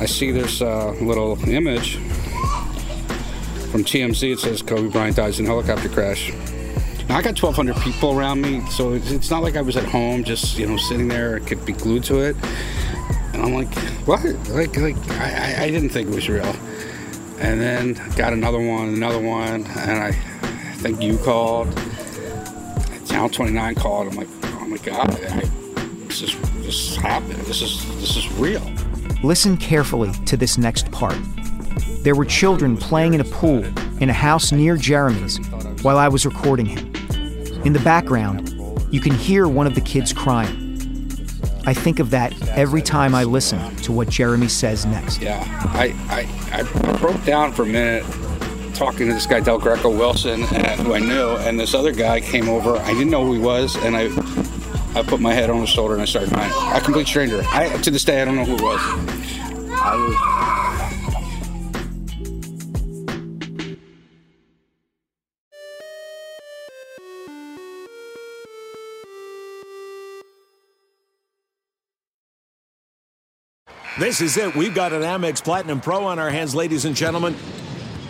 I 0.00 0.06
see 0.06 0.30
this 0.30 0.62
uh, 0.62 0.92
little 1.00 1.38
image 1.48 1.96
from 3.70 3.84
TMZ. 3.84 4.32
It 4.32 4.38
says 4.38 4.62
Kobe 4.62 4.88
Bryant 4.88 5.16
dies 5.16 5.38
in 5.38 5.46
helicopter 5.46 5.88
crash. 5.88 6.32
Now 7.08 7.16
I 7.16 7.22
got 7.22 7.40
1,200 7.40 7.76
people 7.76 8.18
around 8.18 8.40
me, 8.40 8.64
so 8.70 8.92
it's, 8.92 9.10
it's 9.10 9.30
not 9.30 9.42
like 9.42 9.56
I 9.56 9.62
was 9.62 9.76
at 9.76 9.84
home 9.84 10.24
just 10.24 10.58
you 10.58 10.66
know 10.66 10.76
sitting 10.76 11.08
there. 11.08 11.36
I 11.36 11.40
could 11.40 11.64
be 11.64 11.72
glued 11.72 12.04
to 12.04 12.20
it. 12.20 12.36
And 13.32 13.42
I'm 13.42 13.54
like, 13.54 13.72
what? 14.06 14.24
Like, 14.48 14.76
like 14.76 14.96
I, 15.10 15.64
I 15.64 15.70
didn't 15.70 15.90
think 15.90 16.08
it 16.08 16.14
was 16.14 16.28
real. 16.28 16.54
And 17.38 17.60
then 17.60 17.94
got 18.16 18.32
another 18.32 18.58
one, 18.58 18.88
another 18.88 19.20
one, 19.20 19.64
and 19.64 19.98
I 20.02 20.12
think 20.78 21.02
you 21.02 21.18
called. 21.18 21.74
Channel 23.08 23.28
29 23.30 23.74
called. 23.74 24.08
I'm 24.08 24.16
like, 24.16 24.28
oh 24.44 24.66
my 24.66 24.76
god, 24.78 25.10
I, 25.10 25.40
this 26.06 26.22
is 26.22 26.36
this 26.62 26.96
happened. 26.96 27.40
This 27.40 27.62
is 27.62 27.84
this 28.00 28.16
is 28.16 28.30
real. 28.34 28.62
Listen 29.24 29.56
carefully 29.56 30.12
to 30.26 30.36
this 30.36 30.56
next 30.56 30.90
part. 30.92 31.16
There 32.02 32.14
were 32.14 32.24
children 32.24 32.76
playing 32.76 33.14
in 33.14 33.20
a 33.20 33.24
pool 33.24 33.64
in 34.00 34.08
a 34.08 34.12
house 34.12 34.52
near 34.52 34.76
Jeremy's 34.76 35.38
while 35.82 35.98
I 35.98 36.06
was 36.06 36.24
recording 36.24 36.66
him. 36.66 36.94
In 37.64 37.72
the 37.72 37.80
background, 37.80 38.54
you 38.92 39.00
can 39.00 39.12
hear 39.12 39.48
one 39.48 39.66
of 39.66 39.74
the 39.74 39.80
kids 39.80 40.12
crying. 40.12 40.66
I 41.66 41.74
think 41.74 41.98
of 41.98 42.10
that 42.10 42.32
every 42.50 42.82
time 42.82 43.16
I 43.16 43.24
listen 43.24 43.74
to 43.78 43.92
what 43.92 44.08
Jeremy 44.08 44.48
says 44.48 44.86
next. 44.86 45.20
Yeah, 45.20 45.44
I, 45.74 45.92
I, 46.08 46.60
I 46.60 46.96
broke 46.98 47.22
down 47.24 47.52
for 47.52 47.64
a 47.64 47.66
minute 47.66 48.04
talking 48.78 49.08
to 49.08 49.12
this 49.12 49.26
guy, 49.26 49.40
Del 49.40 49.58
Greco 49.58 49.90
Wilson, 49.90 50.44
and, 50.54 50.80
who 50.80 50.94
I 50.94 51.00
knew, 51.00 51.30
and 51.38 51.58
this 51.58 51.74
other 51.74 51.92
guy 51.92 52.20
came 52.20 52.48
over. 52.48 52.76
I 52.76 52.92
didn't 52.92 53.10
know 53.10 53.24
who 53.24 53.32
he 53.32 53.40
was, 53.40 53.76
and 53.76 53.96
I 53.96 54.04
I 54.94 55.02
put 55.02 55.20
my 55.20 55.34
head 55.34 55.50
on 55.50 55.60
his 55.60 55.68
shoulder 55.68 55.94
and 55.94 56.02
I 56.02 56.06
started 56.06 56.32
crying. 56.32 56.50
A 56.74 56.80
complete 56.80 57.06
stranger. 57.06 57.42
I, 57.52 57.68
to 57.82 57.90
this 57.90 58.04
day, 58.04 58.22
I 58.22 58.24
don't 58.24 58.36
know 58.36 58.44
who 58.44 58.54
it 58.54 58.62
was. 58.62 58.80
I 59.80 59.94
was. 59.96 60.58
This 73.98 74.20
is 74.20 74.36
it. 74.36 74.54
We've 74.54 74.74
got 74.74 74.92
an 74.92 75.02
Amex 75.02 75.42
Platinum 75.42 75.80
Pro 75.80 76.04
on 76.04 76.20
our 76.20 76.30
hands, 76.30 76.54
ladies 76.54 76.84
and 76.84 76.94
gentlemen. 76.94 77.36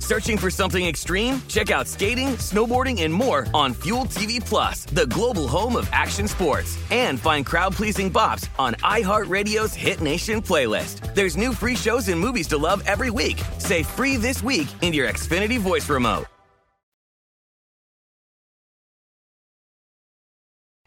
Searching 0.00 0.36
for 0.36 0.50
something 0.50 0.84
extreme? 0.84 1.40
Check 1.46 1.70
out 1.70 1.86
skating, 1.86 2.30
snowboarding, 2.40 3.02
and 3.02 3.14
more 3.14 3.46
on 3.54 3.74
Fuel 3.82 4.06
TV 4.06 4.44
Plus, 4.44 4.86
the 4.86 5.06
global 5.06 5.46
home 5.46 5.76
of 5.76 5.88
action 5.92 6.26
sports. 6.26 6.76
And 6.90 7.20
find 7.20 7.46
crowd-pleasing 7.46 8.12
bops 8.12 8.48
on 8.58 8.74
iHeartRadio's 8.82 9.74
Hit 9.74 10.00
Nation 10.00 10.42
playlist. 10.42 11.14
There's 11.14 11.36
new 11.36 11.52
free 11.52 11.76
shows 11.76 12.08
and 12.08 12.18
movies 12.18 12.48
to 12.48 12.58
love 12.58 12.82
every 12.86 13.10
week. 13.10 13.40
Say 13.58 13.84
free 13.84 14.16
this 14.16 14.42
week 14.42 14.66
in 14.82 14.92
your 14.92 15.08
Xfinity 15.08 15.60
voice 15.60 15.88
remote. 15.88 16.24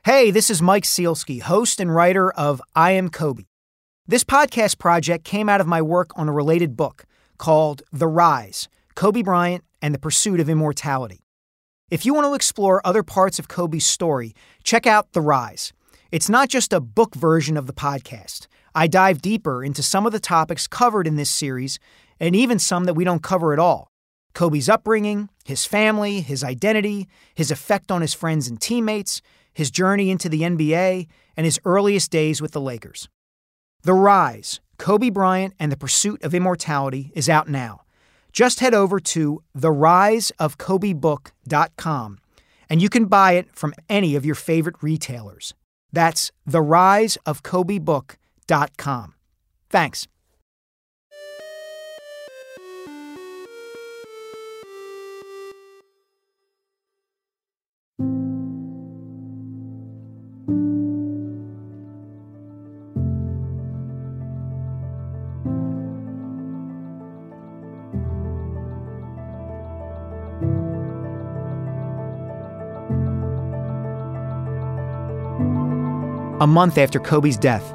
Hey, 0.05 0.31
this 0.31 0.49
is 0.49 0.61
Mike 0.61 0.83
Sielski, 0.83 1.41
host 1.41 1.79
and 1.79 1.95
writer 1.95 2.29
of 2.29 2.61
I 2.75 2.91
Am 2.91 3.07
Kobe. 3.07 3.45
This 4.05 4.25
podcast 4.25 4.77
project 4.77 5.23
came 5.23 5.47
out 5.47 5.61
of 5.61 5.67
my 5.67 5.81
work 5.81 6.11
on 6.17 6.27
a 6.27 6.33
related 6.33 6.75
book 6.75 7.05
called 7.37 7.83
The 7.93 8.07
Rise 8.07 8.67
Kobe 8.95 9.23
Bryant 9.23 9.63
and 9.81 9.93
the 9.93 9.99
Pursuit 9.99 10.39
of 10.39 10.49
Immortality. 10.49 11.25
If 11.89 12.05
you 12.05 12.13
want 12.13 12.25
to 12.25 12.33
explore 12.33 12.85
other 12.85 13.03
parts 13.03 13.39
of 13.39 13.47
Kobe's 13.47 13.85
story, 13.85 14.35
check 14.63 14.85
out 14.85 15.13
The 15.13 15.21
Rise. 15.21 15.73
It's 16.11 16.29
not 16.29 16.49
just 16.49 16.73
a 16.73 16.79
book 16.79 17.15
version 17.15 17.57
of 17.57 17.65
the 17.65 17.73
podcast. 17.73 18.47
I 18.75 18.87
dive 18.87 19.21
deeper 19.21 19.63
into 19.63 19.81
some 19.81 20.05
of 20.05 20.11
the 20.11 20.19
topics 20.19 20.67
covered 20.67 21.07
in 21.07 21.15
this 21.15 21.29
series, 21.29 21.79
and 22.19 22.35
even 22.35 22.59
some 22.59 22.85
that 22.85 22.93
we 22.93 23.03
don't 23.03 23.23
cover 23.23 23.51
at 23.51 23.59
all. 23.59 23.87
Kobe's 24.33 24.69
upbringing, 24.69 25.29
his 25.43 25.65
family, 25.65 26.21
his 26.21 26.43
identity, 26.43 27.07
his 27.35 27.51
effect 27.51 27.91
on 27.91 28.01
his 28.01 28.13
friends 28.13 28.47
and 28.47 28.59
teammates, 28.59 29.21
his 29.53 29.71
journey 29.71 30.09
into 30.09 30.29
the 30.29 30.41
NBA, 30.41 31.07
and 31.35 31.45
his 31.45 31.59
earliest 31.65 32.11
days 32.11 32.41
with 32.41 32.51
the 32.51 32.61
Lakers. 32.61 33.09
The 33.83 33.93
Rise 33.93 34.59
Kobe 34.77 35.09
Bryant 35.09 35.53
and 35.59 35.71
the 35.71 35.77
Pursuit 35.77 36.23
of 36.23 36.33
Immortality 36.33 37.11
is 37.15 37.29
out 37.29 37.47
now. 37.47 37.82
Just 38.33 38.59
head 38.59 38.73
over 38.73 38.99
to 38.99 39.41
theriseofkobebook.com 39.57 42.17
and 42.69 42.81
you 42.81 42.89
can 42.89 43.05
buy 43.05 43.33
it 43.33 43.55
from 43.55 43.73
any 43.87 44.15
of 44.15 44.25
your 44.25 44.35
favorite 44.35 44.77
retailers. 44.81 45.53
That's 45.91 46.31
theriseofkobebook.com. 46.49 49.13
Thanks. 49.69 50.07
A 76.43 76.47
month 76.47 76.77
after 76.77 76.99
Kobe's 76.99 77.37
death, 77.37 77.71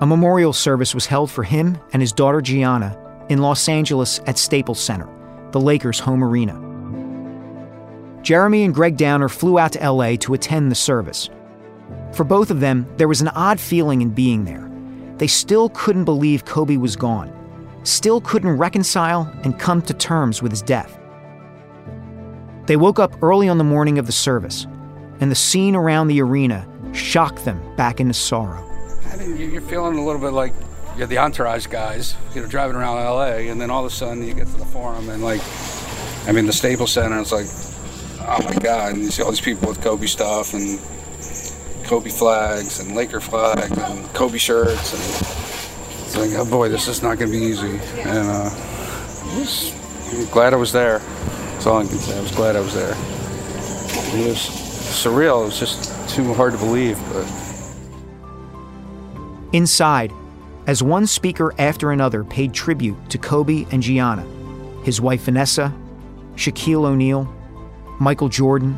a 0.00 0.06
memorial 0.08 0.52
service 0.52 0.92
was 0.92 1.06
held 1.06 1.30
for 1.30 1.44
him 1.44 1.78
and 1.92 2.02
his 2.02 2.10
daughter 2.12 2.40
Gianna 2.40 2.98
in 3.28 3.38
Los 3.38 3.68
Angeles 3.68 4.18
at 4.26 4.38
Staples 4.38 4.80
Center, 4.80 5.08
the 5.52 5.60
Lakers' 5.60 6.00
home 6.00 6.24
arena. 6.24 6.58
Jeremy 8.22 8.64
and 8.64 8.74
Greg 8.74 8.96
Downer 8.96 9.28
flew 9.28 9.56
out 9.56 9.70
to 9.74 9.88
LA 9.88 10.16
to 10.16 10.34
attend 10.34 10.68
the 10.68 10.74
service. 10.74 11.30
For 12.12 12.24
both 12.24 12.50
of 12.50 12.58
them, 12.58 12.92
there 12.96 13.06
was 13.06 13.20
an 13.20 13.28
odd 13.28 13.60
feeling 13.60 14.02
in 14.02 14.10
being 14.10 14.46
there. 14.46 14.68
They 15.18 15.28
still 15.28 15.68
couldn't 15.68 16.04
believe 16.04 16.44
Kobe 16.44 16.78
was 16.78 16.96
gone, 16.96 17.32
still 17.84 18.20
couldn't 18.20 18.58
reconcile 18.58 19.32
and 19.44 19.60
come 19.60 19.80
to 19.82 19.94
terms 19.94 20.42
with 20.42 20.50
his 20.50 20.62
death. 20.62 20.98
They 22.66 22.74
woke 22.74 22.98
up 22.98 23.22
early 23.22 23.48
on 23.48 23.58
the 23.58 23.62
morning 23.62 24.00
of 24.00 24.06
the 24.06 24.12
service, 24.12 24.66
and 25.20 25.30
the 25.30 25.36
scene 25.36 25.76
around 25.76 26.08
the 26.08 26.20
arena 26.20 26.66
shocked 26.92 27.44
them 27.44 27.60
back 27.76 28.00
into 28.00 28.14
sorrow. 28.14 28.64
I 29.10 29.22
you- 29.24 29.46
you're 29.46 29.60
feeling 29.60 29.98
a 29.98 30.04
little 30.04 30.20
bit 30.20 30.32
like 30.32 30.52
you're 30.96 31.06
the 31.06 31.18
entourage 31.18 31.66
guys, 31.66 32.14
you 32.34 32.42
know, 32.42 32.46
driving 32.46 32.76
around 32.76 32.98
LA, 32.98 33.48
and 33.50 33.60
then 33.60 33.70
all 33.70 33.84
of 33.84 33.90
a 33.90 33.94
sudden 33.94 34.22
you 34.26 34.34
get 34.34 34.46
to 34.46 34.56
the 34.56 34.64
forum 34.66 35.08
and 35.08 35.22
like, 35.22 35.40
I 36.26 36.32
mean, 36.32 36.46
the 36.46 36.52
Staples 36.52 36.92
Center, 36.92 37.18
it's 37.20 37.32
like, 37.32 37.46
oh 38.28 38.42
my 38.44 38.54
God, 38.60 38.92
and 38.94 39.02
you 39.02 39.10
see 39.10 39.22
all 39.22 39.30
these 39.30 39.40
people 39.40 39.68
with 39.68 39.80
Kobe 39.82 40.06
stuff, 40.06 40.52
and 40.54 40.78
Kobe 41.86 42.10
flags 42.10 42.80
and 42.80 42.94
Laker 42.94 43.20
flags 43.20 43.76
and 43.76 44.14
Kobe 44.14 44.38
shirts. 44.38 44.92
And 44.92 45.02
it's 46.06 46.16
like, 46.16 46.30
oh 46.38 46.48
boy, 46.48 46.68
this 46.68 46.88
is 46.88 47.02
not 47.02 47.18
going 47.18 47.30
to 47.32 47.38
be 47.38 47.44
easy. 47.44 47.78
And 48.00 48.28
uh, 48.28 48.50
was, 49.38 49.74
I'm 50.12 50.26
glad 50.26 50.52
I 50.52 50.56
was 50.56 50.72
there. 50.72 50.98
That's 50.98 51.66
all 51.66 51.78
I 51.78 51.86
can 51.86 51.98
say. 51.98 52.16
I 52.16 52.20
was 52.20 52.32
glad 52.32 52.54
I 52.56 52.60
was 52.60 52.74
there. 52.74 52.90
It 54.14 54.28
was 54.28 54.38
surreal. 54.38 55.42
It 55.42 55.46
was 55.46 55.58
just 55.58 55.91
too 56.14 56.34
hard 56.34 56.52
to 56.52 56.58
believe. 56.58 56.98
But 57.12 57.26
Inside, 59.52 60.12
as 60.66 60.82
one 60.82 61.06
speaker 61.06 61.52
after 61.58 61.90
another 61.90 62.24
paid 62.24 62.54
tribute 62.54 62.96
to 63.10 63.18
Kobe 63.18 63.66
and 63.70 63.82
Gianna, 63.82 64.24
his 64.84 65.00
wife 65.00 65.22
Vanessa, 65.22 65.74
Shaquille 66.36 66.84
O'Neal, 66.84 67.24
Michael 68.00 68.28
Jordan. 68.28 68.74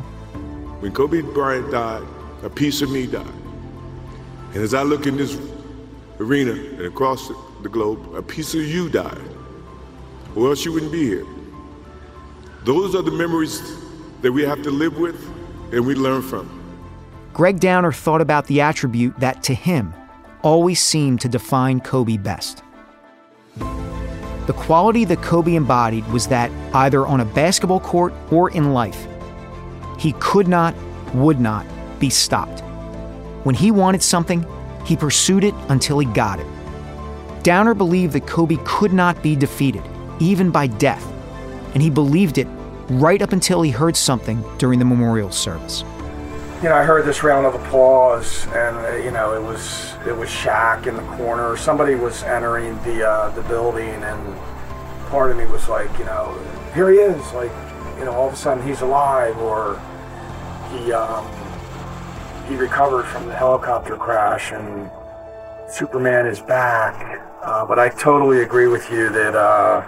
When 0.81 0.91
Kobe 0.91 1.21
Bryant 1.21 1.71
died, 1.71 2.03
a 2.43 2.49
piece 2.49 2.81
of 2.81 2.91
me 2.91 3.07
died. 3.07 3.25
And 4.53 4.63
as 4.63 4.73
I 4.73 4.83
look 4.83 5.07
in 5.07 5.17
this 5.17 5.37
arena 6.19 6.51
and 6.51 6.81
across 6.81 7.29
the 7.61 7.69
globe, 7.69 8.15
a 8.15 8.21
piece 8.21 8.53
of 8.53 8.61
you 8.61 8.89
died. 8.89 9.21
Or 10.35 10.49
else 10.49 10.65
you 10.65 10.73
wouldn't 10.73 10.91
be 10.91 11.05
here. 11.05 11.25
Those 12.63 12.95
are 12.95 13.01
the 13.01 13.11
memories 13.11 13.61
that 14.21 14.31
we 14.31 14.43
have 14.43 14.61
to 14.63 14.71
live 14.71 14.97
with 14.97 15.15
and 15.71 15.85
we 15.85 15.95
learn 15.95 16.21
from. 16.21 16.64
Greg 17.35 17.59
Downer 17.59 17.91
thought 17.91 18.21
about 18.21 18.47
the 18.47 18.61
attribute 18.61 19.19
that, 19.19 19.43
to 19.43 19.53
him, 19.53 19.93
always 20.41 20.79
seemed 20.79 21.19
to 21.19 21.27
define 21.27 21.81
Kobe 21.81 22.15
best. 22.15 22.63
The 23.57 24.53
quality 24.55 25.03
that 25.03 25.21
Kobe 25.21 25.55
embodied 25.55 26.07
was 26.07 26.27
that 26.27 26.49
either 26.73 27.05
on 27.05 27.19
a 27.19 27.25
basketball 27.25 27.81
court 27.81 28.13
or 28.31 28.51
in 28.51 28.73
life, 28.73 29.05
he 29.99 30.13
could 30.21 30.47
not, 30.47 30.73
would 31.13 31.41
not 31.41 31.65
be 31.99 32.09
stopped. 32.09 32.61
When 33.43 33.53
he 33.53 33.69
wanted 33.69 34.01
something, 34.01 34.45
he 34.85 34.95
pursued 34.95 35.43
it 35.43 35.53
until 35.67 35.99
he 35.99 36.05
got 36.05 36.39
it. 36.39 36.47
Downer 37.43 37.73
believed 37.73 38.13
that 38.13 38.27
Kobe 38.27 38.59
could 38.63 38.93
not 38.93 39.21
be 39.21 39.35
defeated, 39.35 39.83
even 40.21 40.51
by 40.51 40.67
death, 40.67 41.05
and 41.73 41.83
he 41.83 41.89
believed 41.89 42.37
it 42.37 42.47
right 42.91 43.21
up 43.21 43.33
until 43.33 43.61
he 43.61 43.71
heard 43.71 43.97
something 43.97 44.41
during 44.57 44.79
the 44.79 44.85
memorial 44.85 45.31
service. 45.31 45.83
You 46.63 46.69
know, 46.69 46.75
I 46.75 46.83
heard 46.83 47.05
this 47.05 47.21
round 47.21 47.45
of 47.45 47.53
applause, 47.53 48.47
and 48.47 48.77
uh, 48.77 48.95
you 48.95 49.11
know, 49.11 49.33
it 49.35 49.41
was 49.41 49.93
it 50.07 50.15
was 50.15 50.29
Shaq 50.29 50.87
in 50.87 50.95
the 50.95 51.03
corner. 51.17 51.57
Somebody 51.57 51.95
was 51.95 52.23
entering 52.23 52.81
the 52.83 53.05
uh, 53.05 53.29
the 53.31 53.41
building, 53.43 53.89
and 53.89 54.37
part 55.09 55.31
of 55.31 55.37
me 55.37 55.45
was 55.47 55.67
like, 55.67 55.91
you 55.99 56.05
know, 56.05 56.33
here 56.73 56.89
he 56.89 56.97
is. 56.97 57.33
Like, 57.33 57.51
you 57.99 58.05
know, 58.05 58.13
all 58.13 58.27
of 58.27 58.33
a 58.33 58.37
sudden 58.37 58.65
he's 58.65 58.81
alive, 58.81 59.37
or 59.37 59.79
he 60.71 60.93
um, 60.93 61.27
he 62.47 62.55
recovered 62.55 63.03
from 63.03 63.27
the 63.27 63.35
helicopter 63.35 63.97
crash, 63.97 64.53
and 64.53 64.89
Superman 65.69 66.25
is 66.25 66.39
back. 66.39 67.21
Uh, 67.43 67.65
but 67.65 67.79
I 67.79 67.89
totally 67.89 68.41
agree 68.43 68.67
with 68.67 68.89
you 68.89 69.09
that 69.09 69.35
uh, 69.35 69.83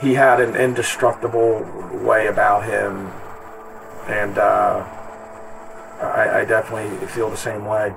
he 0.00 0.14
had 0.14 0.40
an 0.40 0.56
indestructible 0.56 1.64
way 2.04 2.26
about 2.26 2.64
him, 2.64 3.06
and 4.08 4.36
uh, 4.36 4.84
I, 6.00 6.40
I 6.40 6.44
definitely 6.44 7.06
feel 7.08 7.30
the 7.30 7.36
same 7.36 7.64
way. 7.64 7.94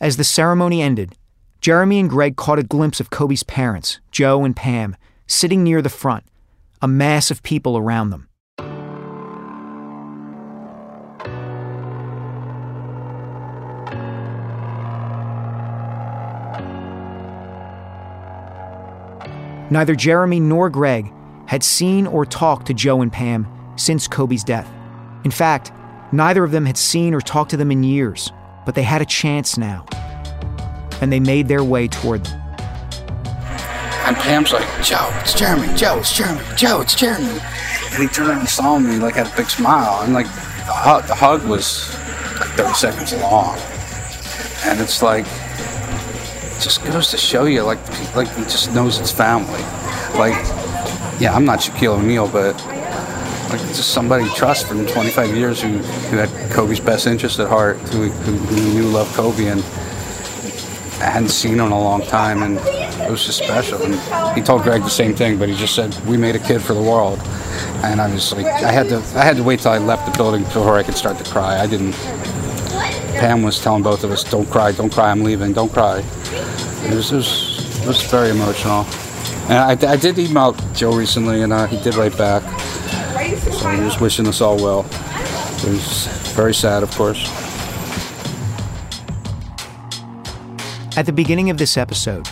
As 0.00 0.16
the 0.16 0.24
ceremony 0.24 0.82
ended, 0.82 1.16
Jeremy 1.60 1.98
and 1.98 2.08
Greg 2.08 2.36
caught 2.36 2.58
a 2.58 2.62
glimpse 2.62 3.00
of 3.00 3.10
Kobe's 3.10 3.42
parents, 3.42 3.98
Joe 4.12 4.44
and 4.44 4.54
Pam, 4.54 4.94
sitting 5.26 5.64
near 5.64 5.82
the 5.82 5.88
front, 5.88 6.24
a 6.82 6.86
mass 6.86 7.30
of 7.30 7.42
people 7.42 7.76
around 7.76 8.10
them. 8.10 8.28
Neither 19.70 19.94
Jeremy 19.96 20.38
nor 20.38 20.70
Greg 20.70 21.12
had 21.46 21.64
seen 21.64 22.06
or 22.06 22.24
talked 22.24 22.66
to 22.68 22.74
Joe 22.74 23.00
and 23.00 23.12
Pam 23.12 23.48
since 23.76 24.06
Kobe's 24.06 24.44
death. 24.44 24.70
In 25.24 25.30
fact, 25.30 25.72
neither 26.12 26.44
of 26.44 26.52
them 26.52 26.66
had 26.66 26.76
seen 26.76 27.14
or 27.14 27.20
talked 27.20 27.50
to 27.50 27.56
them 27.56 27.72
in 27.72 27.82
years, 27.82 28.32
but 28.64 28.74
they 28.74 28.82
had 28.82 29.02
a 29.02 29.06
chance 29.06 29.58
now. 29.58 29.84
And 31.00 31.12
they 31.12 31.20
made 31.20 31.48
their 31.48 31.64
way 31.64 31.88
toward 31.88 32.24
them. 32.24 32.40
And 34.06 34.16
Pam's 34.16 34.52
like, 34.52 34.66
Joe, 34.84 35.10
it's 35.20 35.34
Jeremy. 35.34 35.66
Joe, 35.74 35.98
it's 35.98 36.16
Jeremy. 36.16 36.40
Joe, 36.56 36.80
it's 36.80 36.94
Jeremy. 36.94 37.40
And 37.92 38.02
he 38.02 38.06
turned 38.06 38.38
and 38.38 38.48
saw 38.48 38.78
me, 38.78 38.98
like, 38.98 39.14
had 39.14 39.26
a 39.26 39.36
big 39.36 39.50
smile. 39.50 40.02
And, 40.02 40.14
like, 40.14 40.26
the 40.26 40.72
hug, 40.72 41.04
the 41.06 41.14
hug 41.14 41.44
was 41.44 41.92
like 42.38 42.50
30 42.50 42.74
seconds 42.74 43.12
long. 43.14 43.58
And 44.64 44.80
it's 44.80 45.02
like, 45.02 45.26
just 46.66 46.84
goes 46.84 47.12
to 47.12 47.16
show 47.16 47.44
you, 47.44 47.62
like, 47.62 47.78
like 48.16 48.28
he 48.34 48.42
just 48.42 48.74
knows 48.74 48.98
it's 48.98 49.12
family. 49.12 49.62
Like, 50.18 50.34
yeah, 51.20 51.32
I'm 51.32 51.44
not 51.44 51.60
Shaquille 51.60 51.96
O'Neal, 51.96 52.26
but 52.26 52.56
like 53.50 53.60
just 53.68 53.92
somebody 53.92 54.28
trust 54.30 54.66
from 54.66 54.84
25 54.84 55.36
years 55.36 55.62
who, 55.62 55.68
who 56.08 56.16
had 56.16 56.28
Kobe's 56.50 56.80
best 56.80 57.06
interest 57.06 57.38
at 57.38 57.46
heart, 57.46 57.76
who, 57.90 58.08
who, 58.08 58.32
who 58.32 58.74
knew 58.74 58.88
loved 58.88 59.14
Kobe, 59.14 59.46
and 59.46 59.60
I 61.00 61.10
hadn't 61.10 61.28
seen 61.28 61.60
him 61.60 61.66
in 61.66 61.72
a 61.72 61.80
long 61.80 62.02
time, 62.02 62.42
and 62.42 62.58
it 62.58 63.10
was 63.12 63.24
just 63.24 63.38
special. 63.38 63.80
And 63.84 64.36
he 64.36 64.42
told 64.42 64.64
Greg 64.64 64.82
the 64.82 64.90
same 64.90 65.14
thing, 65.14 65.38
but 65.38 65.48
he 65.48 65.54
just 65.54 65.76
said, 65.76 65.96
"We 66.04 66.16
made 66.16 66.34
a 66.34 66.40
kid 66.40 66.62
for 66.62 66.74
the 66.74 66.82
world," 66.82 67.20
and 67.84 68.00
I 68.00 68.12
was 68.12 68.32
like, 68.32 68.46
I 68.46 68.72
had 68.72 68.88
to, 68.88 68.96
I 69.14 69.22
had 69.22 69.36
to 69.36 69.44
wait 69.44 69.60
till 69.60 69.70
I 69.70 69.78
left 69.78 70.10
the 70.10 70.18
building 70.18 70.42
before 70.42 70.76
I 70.76 70.82
could 70.82 70.96
start 70.96 71.16
to 71.18 71.30
cry. 71.30 71.60
I 71.60 71.68
didn't. 71.68 71.92
Pam 73.20 73.44
was 73.44 73.60
telling 73.62 73.84
both 73.84 74.02
of 74.02 74.10
us, 74.10 74.24
"Don't 74.24 74.50
cry, 74.50 74.72
don't 74.72 74.92
cry, 74.92 75.12
I'm 75.12 75.22
leaving, 75.22 75.52
don't 75.52 75.72
cry." 75.72 76.02
It 76.86 76.94
was, 76.94 77.10
it 77.10 77.16
was, 77.16 77.82
it 77.82 77.86
was 77.86 78.02
very 78.02 78.30
emotional. 78.30 78.86
And 79.48 79.54
I, 79.84 79.92
I 79.92 79.96
did 79.96 80.18
email 80.20 80.52
Joe 80.72 80.96
recently, 80.96 81.42
and 81.42 81.52
uh, 81.52 81.66
he 81.66 81.82
did 81.82 81.96
write 81.96 82.16
back. 82.16 82.42
So 83.40 83.70
he 83.70 83.82
was 83.82 84.00
wishing 84.00 84.26
us 84.28 84.40
all 84.40 84.56
well. 84.56 84.80
It 84.84 85.70
was 85.70 86.06
very 86.36 86.54
sad, 86.54 86.84
of 86.84 86.90
course. 86.92 87.28
At 90.96 91.06
the 91.06 91.12
beginning 91.12 91.50
of 91.50 91.58
this 91.58 91.76
episode, 91.76 92.28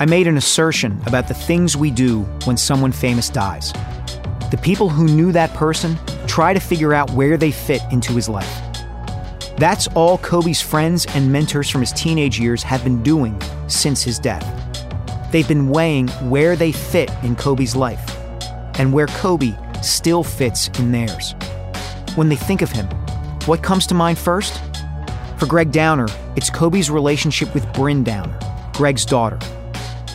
I 0.00 0.06
made 0.06 0.26
an 0.26 0.36
assertion 0.36 1.00
about 1.06 1.28
the 1.28 1.34
things 1.34 1.76
we 1.76 1.92
do 1.92 2.22
when 2.44 2.56
someone 2.56 2.90
famous 2.90 3.30
dies. 3.30 3.72
The 4.50 4.58
people 4.60 4.88
who 4.88 5.06
knew 5.06 5.30
that 5.30 5.54
person 5.54 5.96
try 6.26 6.54
to 6.54 6.60
figure 6.60 6.92
out 6.92 7.10
where 7.12 7.36
they 7.36 7.52
fit 7.52 7.82
into 7.92 8.12
his 8.14 8.28
life. 8.28 8.52
That's 9.58 9.86
all 9.88 10.18
Kobe's 10.18 10.60
friends 10.60 11.06
and 11.14 11.30
mentors 11.30 11.70
from 11.70 11.82
his 11.82 11.92
teenage 11.92 12.40
years 12.40 12.64
have 12.64 12.82
been 12.82 13.00
doing 13.04 13.40
since 13.72 14.02
his 14.02 14.18
death. 14.18 14.46
They've 15.32 15.48
been 15.48 15.70
weighing 15.70 16.08
where 16.28 16.56
they 16.56 16.72
fit 16.72 17.10
in 17.22 17.36
Kobe's 17.36 17.74
life 17.74 18.00
and 18.78 18.92
where 18.92 19.06
Kobe 19.06 19.54
still 19.82 20.22
fits 20.22 20.68
in 20.78 20.92
theirs. 20.92 21.34
When 22.14 22.28
they 22.28 22.36
think 22.36 22.62
of 22.62 22.70
him, 22.70 22.86
what 23.46 23.62
comes 23.62 23.86
to 23.88 23.94
mind 23.94 24.18
first? 24.18 24.60
For 25.38 25.46
Greg 25.46 25.72
Downer, 25.72 26.06
it's 26.36 26.50
Kobe's 26.50 26.90
relationship 26.90 27.52
with 27.54 27.70
Bryn 27.72 28.04
Downer, 28.04 28.38
Greg's 28.74 29.04
daughter. 29.04 29.38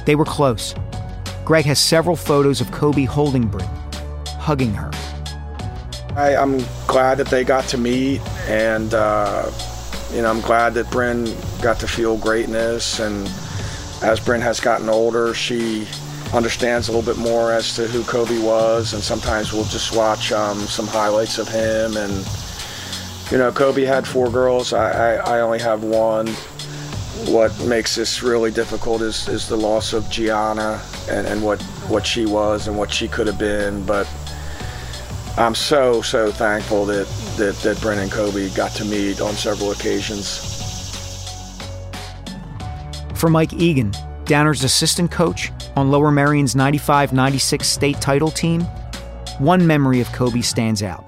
They 0.05 0.15
were 0.15 0.25
close. 0.25 0.73
Greg 1.43 1.65
has 1.65 1.79
several 1.79 2.15
photos 2.15 2.61
of 2.61 2.71
Kobe 2.71 3.03
holding 3.03 3.47
Bryn, 3.47 3.67
hugging 4.39 4.73
her. 4.73 4.91
I, 6.15 6.35
I'm 6.35 6.63
glad 6.87 7.17
that 7.19 7.27
they 7.27 7.43
got 7.43 7.65
to 7.65 7.77
meet, 7.77 8.21
and 8.47 8.93
uh, 8.93 9.51
you 10.13 10.21
know, 10.21 10.29
I'm 10.29 10.41
glad 10.41 10.73
that 10.75 10.89
Bryn 10.89 11.25
got 11.61 11.79
to 11.81 11.87
feel 11.87 12.17
greatness. 12.17 12.99
And 12.99 13.29
as 14.01 14.19
Bryn 14.19 14.41
has 14.41 14.59
gotten 14.59 14.89
older, 14.89 15.33
she 15.33 15.87
understands 16.33 16.87
a 16.87 16.91
little 16.91 17.13
bit 17.13 17.19
more 17.19 17.51
as 17.51 17.75
to 17.75 17.87
who 17.87 18.03
Kobe 18.03 18.39
was, 18.39 18.93
and 18.93 19.01
sometimes 19.01 19.53
we'll 19.53 19.63
just 19.65 19.95
watch 19.95 20.31
um, 20.31 20.59
some 20.59 20.87
highlights 20.87 21.37
of 21.37 21.47
him. 21.47 21.97
And 21.97 22.27
you 23.31 23.37
know, 23.37 23.51
Kobe 23.51 23.83
had 23.83 24.07
four 24.07 24.29
girls. 24.29 24.73
I, 24.73 25.15
I, 25.15 25.37
I 25.37 25.41
only 25.41 25.59
have 25.59 25.83
one. 25.83 26.27
What 27.25 27.59
makes 27.65 27.95
this 27.95 28.21
really 28.21 28.51
difficult 28.51 29.01
is, 29.01 29.27
is 29.27 29.47
the 29.47 29.57
loss 29.57 29.93
of 29.93 30.09
Gianna 30.09 30.81
and, 31.09 31.25
and 31.25 31.43
what, 31.43 31.61
what 31.89 32.05
she 32.05 32.25
was 32.25 32.67
and 32.67 32.77
what 32.77 32.91
she 32.91 33.07
could 33.07 33.27
have 33.27 33.39
been. 33.39 33.83
But 33.85 34.07
I'm 35.37 35.55
so, 35.55 36.01
so 36.01 36.31
thankful 36.31 36.85
that, 36.85 37.07
that, 37.37 37.55
that 37.63 37.81
Bryn 37.81 37.99
and 37.99 38.11
Kobe 38.11 38.49
got 38.49 38.71
to 38.73 38.85
meet 38.85 39.19
on 39.19 39.33
several 39.33 39.71
occasions. 39.71 40.56
For 43.17 43.29
Mike 43.29 43.53
Egan, 43.53 43.93
Downer's 44.25 44.63
assistant 44.63 45.09
coach 45.09 45.51
on 45.75 45.89
Lower 45.89 46.11
Merion's 46.11 46.55
95 46.55 47.13
96 47.13 47.67
state 47.67 47.99
title 47.99 48.29
team, 48.29 48.61
one 49.39 49.65
memory 49.65 50.01
of 50.01 50.11
Kobe 50.11 50.41
stands 50.41 50.83
out. 50.83 51.03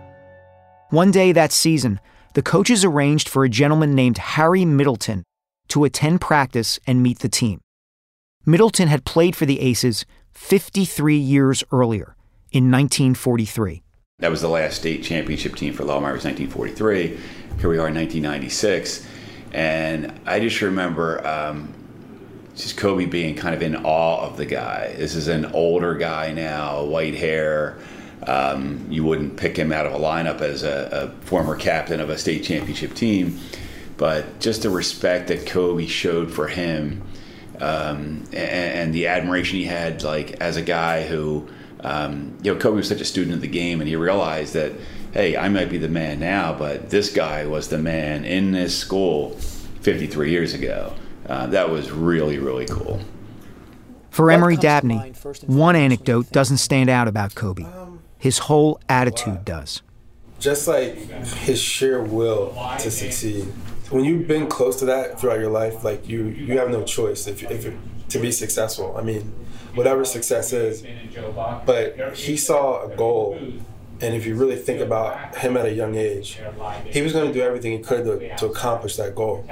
One 0.90 1.12
day 1.12 1.32
that 1.34 1.52
season, 1.52 2.00
the 2.34 2.42
coaches 2.42 2.84
arranged 2.84 3.30
for 3.30 3.44
a 3.44 3.50
gentleman 3.50 3.94
named 3.94 4.18
Harry 4.18 4.66
Middleton 4.66 5.24
to 5.68 5.84
attend 5.84 6.20
practice 6.20 6.80
and 6.88 7.04
meet 7.04 7.20
the 7.20 7.30
team. 7.30 7.62
Middleton 8.44 8.88
had 8.88 9.06
played 9.06 9.36
for 9.36 9.46
the 9.46 9.62
Aces 9.62 10.04
53 10.34 11.16
years 11.16 11.64
earlier, 11.72 12.16
in 12.52 12.72
1943. 12.72 13.84
That 14.18 14.32
was 14.32 14.42
the 14.42 14.50
last 14.50 14.78
state 14.78 15.04
championship 15.04 15.56
team 15.56 15.74
for 15.76 15.84
Lower 15.84 16.14
was 16.14 16.26
1943. 16.26 17.20
Here 17.60 17.70
we 17.70 17.78
are 17.78 17.88
in 17.88 17.94
1996. 17.94 19.08
And 19.52 20.20
I 20.26 20.40
just 20.40 20.62
remember 20.62 21.26
um, 21.26 21.74
just 22.60 22.78
Kobe 22.78 23.06
being 23.06 23.36
kind 23.36 23.56
of 23.56 23.62
in 23.62 23.76
awe 23.78 24.26
of 24.26 24.38
the 24.38 24.46
guy. 24.46 24.94
This 24.98 25.16
is 25.16 25.28
an 25.28 25.46
older 25.48 25.96
guy 25.96 26.34
now, 26.34 26.84
white 26.84 27.16
hair. 27.16 27.78
Um, 28.28 28.86
you 28.90 29.06
wouldn't 29.06 29.38
pick 29.38 29.56
him 29.56 29.72
out 29.72 29.86
of 29.86 29.94
a 29.94 29.98
lineup 29.98 30.42
as 30.42 30.64
a, 30.64 30.90
a, 30.92 31.26
former 31.26 31.56
captain 31.56 32.02
of 32.02 32.10
a 32.10 32.18
state 32.18 32.44
championship 32.44 32.94
team, 32.94 33.40
but 33.96 34.42
just 34.42 34.64
the 34.64 34.70
respect 34.70 35.30
that 35.30 35.46
Kobe 35.46 35.86
showed 35.86 36.30
for 36.30 36.50
him, 36.50 37.02
um, 37.62 38.26
and, 38.34 38.36
and, 38.36 38.94
the 38.94 39.08
admiration 39.08 39.58
he 39.58 39.66
had, 39.66 40.04
like 40.04 40.32
as 40.42 40.58
a 40.58 40.62
guy 40.62 41.04
who, 41.08 41.48
um, 41.80 42.38
you 42.44 42.54
know, 42.54 42.60
Kobe 42.60 42.76
was 42.76 42.90
such 42.90 43.02
a 43.02 43.06
student 43.06 43.36
of 43.36 43.42
the 43.42 43.48
game, 43.48 43.80
and 43.80 43.88
he 43.88 43.96
realized 43.96 44.54
that, 44.54 44.74
hey, 45.14 45.38
I 45.38 45.48
might 45.48 45.70
be 45.70 45.78
the 45.78 45.90
man 45.90 46.20
now, 46.20 46.54
but 46.54 46.90
this 46.90 47.14
guy 47.14 47.46
was 47.46 47.70
the 47.70 47.78
man 47.78 48.26
in 48.26 48.52
this 48.52 48.78
school 48.78 49.32
53 49.82 50.30
years 50.30 50.54
ago. 50.54 50.94
Uh, 51.30 51.46
that 51.48 51.70
was 51.70 51.92
really, 51.92 52.40
really 52.40 52.66
cool. 52.66 53.00
For 54.10 54.32
Emory 54.32 54.58
Dabney, 54.58 55.14
one 55.46 55.76
anecdote 55.76 56.32
doesn't 56.32 56.58
stand 56.58 56.90
out 56.90 57.08
about 57.08 57.36
Kobe. 57.36 57.66
His 58.18 58.40
whole 58.40 58.82
attitude 58.90 59.46
does. 59.46 59.82
Just 60.40 60.68
like 60.68 60.96
his 60.96 61.60
sheer 61.62 62.02
will 62.02 62.54
to 62.80 62.90
succeed. 62.90 63.44
When 63.92 64.04
you've 64.04 64.28
been 64.28 64.48
close 64.48 64.78
to 64.80 64.86
that 64.86 65.20
throughout 65.20 65.40
your 65.40 65.52
life, 65.52 65.84
like 65.84 66.08
you, 66.08 66.26
you 66.26 66.58
have 66.58 66.70
no 66.70 66.84
choice 66.84 67.28
if, 67.28 67.44
if 67.44 67.74
to 68.10 68.20
be 68.20 68.32
successful. 68.32 68.96
I 68.98 69.02
mean, 69.04 69.22
whatever 69.76 70.06
success 70.06 70.52
is. 70.52 70.84
But 71.66 72.18
he 72.18 72.38
saw 72.38 72.84
a 72.86 72.96
goal, 72.96 73.38
and 74.02 74.16
if 74.16 74.26
you 74.26 74.36
really 74.36 74.56
think 74.56 74.82
about 74.82 75.38
him 75.38 75.56
at 75.58 75.66
a 75.66 75.74
young 75.74 75.96
age, 75.96 76.40
he 76.86 77.02
was 77.02 77.14
going 77.14 77.28
to 77.28 77.34
do 77.34 77.42
everything 77.42 77.74
he 77.74 77.80
could 77.80 78.06
to, 78.06 78.36
to 78.38 78.46
accomplish 78.48 78.96
that 78.96 79.14
goal. 79.16 79.46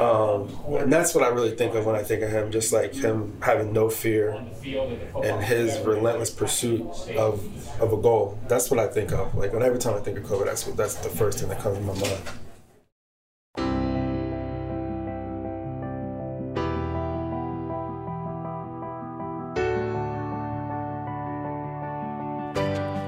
Um, 0.00 0.48
and 0.68 0.90
that's 0.90 1.14
what 1.14 1.22
I 1.22 1.28
really 1.28 1.50
think 1.50 1.74
of 1.74 1.84
when 1.84 1.94
I 1.94 2.02
think 2.02 2.22
of 2.22 2.30
him, 2.30 2.50
just 2.50 2.72
like 2.72 2.94
him 2.94 3.36
having 3.42 3.74
no 3.74 3.90
fear 3.90 4.30
and 4.30 5.44
his 5.44 5.78
relentless 5.80 6.30
pursuit 6.30 6.80
of, 7.18 7.44
of 7.82 7.92
a 7.92 7.96
goal. 7.98 8.38
That's 8.48 8.70
what 8.70 8.80
I 8.80 8.86
think 8.86 9.12
of. 9.12 9.34
Like 9.34 9.52
when 9.52 9.62
every 9.62 9.78
time 9.78 9.94
I 9.94 10.00
think 10.00 10.16
of 10.16 10.24
Kobe, 10.24 10.46
that's 10.46 10.66
what, 10.66 10.78
that's 10.78 10.94
the 10.94 11.10
first 11.10 11.40
thing 11.40 11.50
that 11.50 11.60
comes 11.60 11.76
to 11.76 11.84
my 11.84 11.92
mind. 11.92 12.20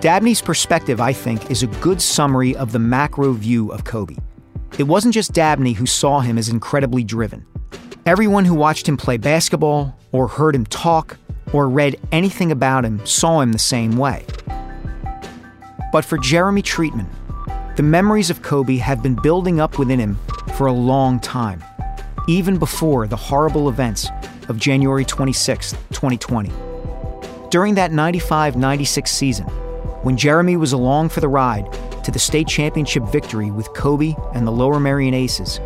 Dabney's 0.02 0.42
perspective, 0.42 1.00
I 1.00 1.12
think, 1.12 1.50
is 1.50 1.62
a 1.62 1.68
good 1.68 2.02
summary 2.02 2.54
of 2.56 2.72
the 2.72 2.80
macro 2.80 3.32
view 3.32 3.70
of 3.70 3.84
Kobe. 3.84 4.16
It 4.78 4.84
wasn't 4.84 5.12
just 5.12 5.34
Dabney 5.34 5.74
who 5.74 5.84
saw 5.84 6.20
him 6.20 6.38
as 6.38 6.48
incredibly 6.48 7.04
driven. 7.04 7.44
Everyone 8.06 8.46
who 8.46 8.54
watched 8.54 8.88
him 8.88 8.96
play 8.96 9.18
basketball, 9.18 9.98
or 10.12 10.26
heard 10.26 10.54
him 10.54 10.64
talk, 10.64 11.18
or 11.52 11.68
read 11.68 12.00
anything 12.10 12.50
about 12.50 12.84
him 12.84 13.04
saw 13.04 13.42
him 13.42 13.52
the 13.52 13.58
same 13.58 13.98
way. 13.98 14.24
But 15.92 16.06
for 16.06 16.16
Jeremy 16.16 16.62
Treatman, 16.62 17.06
the 17.76 17.82
memories 17.82 18.30
of 18.30 18.40
Kobe 18.40 18.76
had 18.76 19.02
been 19.02 19.14
building 19.14 19.60
up 19.60 19.78
within 19.78 20.00
him 20.00 20.18
for 20.56 20.66
a 20.66 20.72
long 20.72 21.20
time, 21.20 21.62
even 22.26 22.58
before 22.58 23.06
the 23.06 23.16
horrible 23.16 23.68
events 23.68 24.08
of 24.48 24.58
January 24.58 25.04
26, 25.04 25.72
2020. 25.90 26.50
During 27.50 27.74
that 27.74 27.92
95 27.92 28.56
96 28.56 29.10
season, 29.10 29.46
when 30.02 30.16
Jeremy 30.16 30.56
was 30.56 30.72
along 30.72 31.10
for 31.10 31.20
the 31.20 31.28
ride 31.28 31.68
to 32.04 32.10
the 32.10 32.18
state 32.18 32.48
championship 32.48 33.04
victory 33.04 33.50
with 33.50 33.72
Kobe 33.74 34.14
and 34.34 34.46
the 34.46 34.52
Lower 34.52 34.80
Merion 34.80 35.14
Aces, 35.14 35.60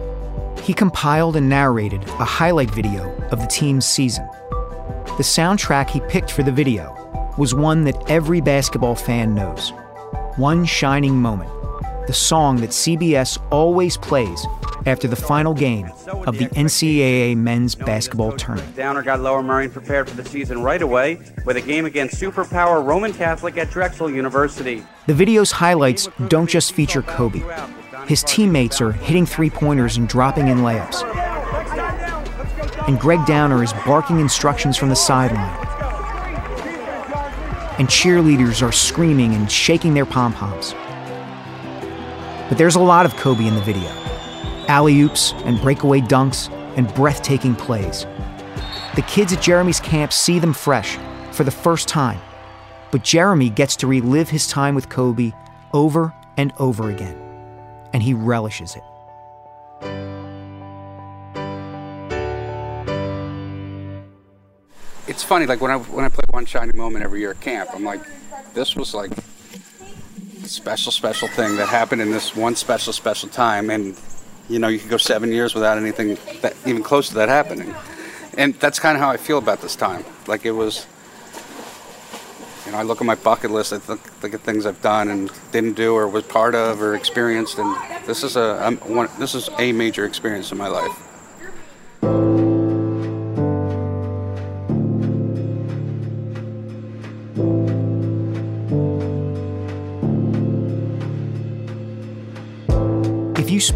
he 0.63 0.75
compiled 0.75 1.37
and 1.37 1.49
narrated 1.49 2.03
a 2.05 2.25
highlight 2.25 2.71
video 2.71 3.15
of 3.31 3.41
the 3.41 3.47
team's 3.47 3.87
season. 3.87 4.29
The 5.17 5.23
soundtrack 5.23 5.89
he 5.89 6.01
picked 6.09 6.31
for 6.31 6.43
the 6.43 6.53
video 6.53 6.93
was 7.39 7.55
one 7.55 7.85
that 7.85 8.11
every 8.11 8.41
basketball 8.41 8.95
fan 8.95 9.35
knows. 9.35 9.71
One 10.37 10.65
Shining 10.65 11.17
Moment, 11.17 11.51
the 12.07 12.13
song 12.13 12.57
that 12.59 12.71
CBS 12.71 13.39
always 13.51 13.97
plays 13.97 14.47
after 14.87 15.09
the 15.09 15.17
final 15.17 15.53
game 15.53 15.87
of 16.27 16.39
the 16.39 16.47
NCAA 16.55 17.37
men's 17.37 17.75
basketball 17.75 18.33
tournament. 18.33 18.77
Downer 18.77 19.03
got 19.03 19.21
Lower 19.21 19.43
Merion 19.43 19.71
prepared 19.71 20.09
for 20.09 20.17
the 20.17 20.25
season 20.25 20.63
right 20.63 20.81
away 20.81 21.19
with 21.45 21.57
a 21.57 21.61
game 21.61 21.85
against 21.85 22.21
superpower 22.21 22.85
Roman 22.85 23.13
Catholic 23.13 23.57
at 23.57 23.71
Drexel 23.71 24.09
University. 24.09 24.85
The 25.07 25.15
video's 25.15 25.51
highlights 25.51 26.09
don't 26.29 26.49
just 26.49 26.73
feature 26.73 27.03
Kobe. 27.03 27.43
His 28.07 28.23
teammates 28.23 28.81
are 28.81 28.93
hitting 28.93 29.27
three 29.27 29.51
pointers 29.51 29.97
and 29.97 30.09
dropping 30.09 30.47
in 30.49 30.59
layups. 30.59 31.03
And 32.87 33.01
Greg 33.01 33.27
Downer 33.27 33.65
is 33.65 33.73
barking 33.85 34.21
instructions 34.21 34.77
from 34.77 34.91
the 34.91 34.97
sideline. 34.97 35.67
And 37.79 37.89
cheerleaders 37.89 38.67
are 38.67 38.73
screaming 38.73 39.35
and 39.35 39.51
shaking 39.51 39.93
their 39.95 40.07
pom 40.07 40.33
poms. 40.33 40.75
But 42.49 42.59
there's 42.59 42.77
a 42.77 42.81
lot 42.81 43.07
of 43.07 43.17
Kobe 43.17 43.47
in 43.47 43.55
the 43.55 43.61
video 43.63 43.91
alley 44.69 45.01
oops 45.01 45.33
and 45.45 45.61
breakaway 45.61 46.01
dunks 46.01 46.51
and 46.77 46.93
breathtaking 46.95 47.55
plays. 47.55 48.05
The 48.95 49.05
kids 49.07 49.33
at 49.33 49.43
Jeremy's 49.43 49.81
camp 49.81 50.13
see 50.13 50.39
them 50.39 50.53
fresh 50.53 50.99
for 51.33 51.45
the 51.45 51.51
first 51.51 51.89
time, 51.89 52.21
but 52.91 53.05
Jeremy 53.05 53.51
gets 53.51 53.77
to 53.77 53.87
relive 53.87 54.29
his 54.29 54.49
time 54.49 54.75
with 54.75 54.89
Kobe 54.89 55.33
over 55.73 56.13
and 56.37 56.53
over 56.59 56.91
again, 56.91 57.17
and 57.93 58.03
he 58.03 58.15
relishes 58.15 58.75
it. 58.75 58.83
It's 65.09 65.23
funny, 65.23 65.47
like 65.47 65.61
when 65.61 65.71
I 65.71 65.77
when 65.77 66.05
I 66.05 66.09
play 66.09 66.25
One 66.31 66.47
Shining 66.47 66.77
Moment 66.77 67.05
every 67.05 67.21
year 67.21 67.31
at 67.31 67.41
camp, 67.41 67.71
I'm 67.73 67.85
like, 67.85 68.01
this 68.55 68.75
was 68.75 68.95
like 68.95 69.13
special, 70.47 70.93
special 70.93 71.29
thing 71.29 71.57
that 71.57 71.69
happened 71.69 72.03
in 72.03 72.11
this 72.11 72.35
one 72.35 72.57
special, 72.57 72.93
special 72.93 73.29
time, 73.29 73.71
and 73.71 73.99
you 74.49 74.59
know, 74.59 74.69
you 74.69 74.79
could 74.79 74.91
go 74.91 74.97
seven 74.97 75.33
years 75.33 75.55
without 75.55 75.77
anything 75.77 76.17
that, 76.41 76.55
even 76.65 76.83
close 76.83 77.09
to 77.09 77.15
that 77.15 77.29
happening. 77.29 77.75
And 78.39 78.55
that's 78.55 78.79
kind 78.79 78.97
of 78.97 79.03
how 79.03 79.11
I 79.11 79.17
feel 79.17 79.39
about 79.39 79.61
this 79.61 79.75
time. 79.77 80.05
Like 80.27 80.45
it 80.45 80.53
was, 80.53 80.87
you 82.65 82.73
know, 82.73 82.79
I 82.79 82.83
look 82.83 83.01
at 83.01 83.07
my 83.07 83.15
bucket 83.15 83.51
list, 83.51 83.73
I 83.73 83.79
think, 83.79 84.01
think 84.01 84.35
of 84.35 84.43
things 84.43 84.67
I've 84.67 84.81
done 84.83 85.09
and 85.09 85.31
didn't 85.53 85.75
do 85.75 85.95
or 85.95 86.07
was 86.07 86.25
part 86.25 86.55
of 86.55 86.81
or 86.81 86.95
experienced, 86.95 87.59
and 87.59 87.77
this 88.07 88.23
is 88.23 88.37
a 88.37 88.71
one, 88.85 89.09
this 89.19 89.35
is 89.35 89.49
a 89.59 89.73
major 89.73 90.05
experience 90.05 90.53
in 90.53 90.59
my 90.59 90.69
life. 90.69 91.03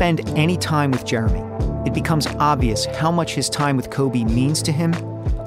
Spend 0.00 0.26
any 0.30 0.56
time 0.56 0.90
with 0.90 1.04
Jeremy, 1.04 1.42
it 1.86 1.92
becomes 1.92 2.26
obvious 2.38 2.86
how 2.86 3.10
much 3.10 3.34
his 3.34 3.50
time 3.50 3.76
with 3.76 3.90
Kobe 3.90 4.24
means 4.24 4.62
to 4.62 4.72
him 4.72 4.94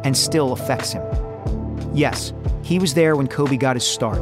and 0.03 0.15
still 0.15 0.53
affects 0.53 0.91
him. 0.91 1.01
Yes, 1.91 2.33
he 2.61 2.77
was 2.77 2.93
there 2.93 3.15
when 3.15 3.25
Kobe 3.25 3.57
got 3.57 3.75
his 3.75 3.83
start, 3.83 4.19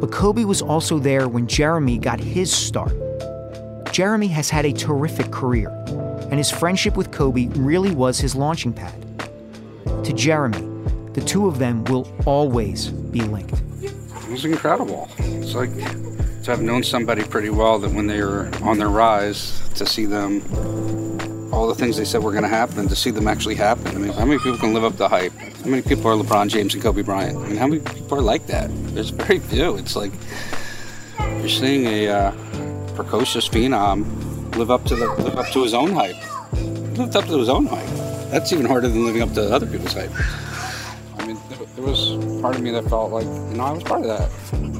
but 0.00 0.10
Kobe 0.10 0.44
was 0.44 0.62
also 0.62 0.98
there 0.98 1.28
when 1.28 1.46
Jeremy 1.46 1.98
got 1.98 2.18
his 2.18 2.50
start. 2.50 2.94
Jeremy 3.92 4.28
has 4.28 4.48
had 4.48 4.64
a 4.64 4.72
terrific 4.72 5.30
career, 5.30 5.68
and 6.30 6.38
his 6.38 6.50
friendship 6.50 6.96
with 6.96 7.10
Kobe 7.10 7.48
really 7.48 7.94
was 7.94 8.18
his 8.18 8.34
launching 8.34 8.72
pad. 8.72 8.94
To 10.06 10.12
Jeremy, 10.14 10.66
the 11.12 11.20
two 11.20 11.46
of 11.46 11.58
them 11.58 11.84
will 11.84 12.10
always 12.24 12.88
be 12.88 13.20
linked. 13.20 13.60
It 13.82 13.92
was 14.30 14.46
incredible. 14.46 15.10
It's 15.18 15.54
like 15.54 15.68
to 16.44 16.50
have 16.50 16.62
known 16.62 16.82
somebody 16.82 17.22
pretty 17.22 17.50
well 17.50 17.78
that 17.78 17.92
when 17.92 18.06
they 18.06 18.22
were 18.22 18.50
on 18.62 18.78
their 18.78 18.88
rise, 18.88 19.60
to 19.74 19.84
see 19.84 20.06
them, 20.06 20.42
all 21.52 21.66
the 21.66 21.74
things 21.74 21.96
they 21.96 22.04
said 22.04 22.22
were 22.22 22.30
going 22.30 22.44
to 22.44 22.48
happen, 22.48 22.88
to 22.88 22.96
see 22.96 23.10
them 23.10 23.28
actually 23.28 23.56
happen. 23.56 23.88
I 23.88 23.98
mean, 23.98 24.12
how 24.12 24.24
many 24.24 24.38
people 24.38 24.58
can 24.58 24.72
live 24.72 24.84
up 24.84 24.96
to 24.96 25.08
hype? 25.08 25.32
How 25.32 25.66
many 25.66 25.82
people 25.82 26.06
are 26.08 26.16
LeBron 26.16 26.48
James 26.48 26.74
and 26.74 26.82
Kobe 26.82 27.02
Bryant? 27.02 27.36
I 27.36 27.48
mean, 27.48 27.56
how 27.56 27.66
many 27.66 27.80
people 27.80 28.18
are 28.18 28.22
like 28.22 28.46
that? 28.46 28.70
There's 28.94 29.10
very 29.10 29.38
few. 29.38 29.76
It's 29.76 29.96
like 29.96 30.12
you're 31.18 31.48
seeing 31.48 31.86
a 31.86 32.08
uh, 32.08 32.30
precocious 32.94 33.48
phenom 33.48 34.56
live 34.56 34.70
up 34.70 34.84
to 34.84 34.96
the 34.96 35.06
live 35.06 35.36
up 35.36 35.48
to 35.52 35.62
his 35.62 35.74
own 35.74 35.92
hype. 35.92 36.16
He 36.54 36.96
lived 36.96 37.16
up 37.16 37.26
to 37.26 37.38
his 37.38 37.48
own 37.48 37.66
hype. 37.66 37.86
That's 38.30 38.52
even 38.52 38.66
harder 38.66 38.88
than 38.88 39.04
living 39.04 39.22
up 39.22 39.32
to 39.34 39.52
other 39.52 39.66
people's 39.66 39.92
hype. 39.92 40.10
Part 42.40 42.56
of 42.56 42.62
me 42.62 42.70
that 42.70 42.88
felt 42.88 43.12
like, 43.12 43.24
you 43.24 43.56
know, 43.56 43.64
I 43.64 43.72
was 43.72 43.82
part 43.82 44.00
of 44.02 44.06
that 44.06 44.30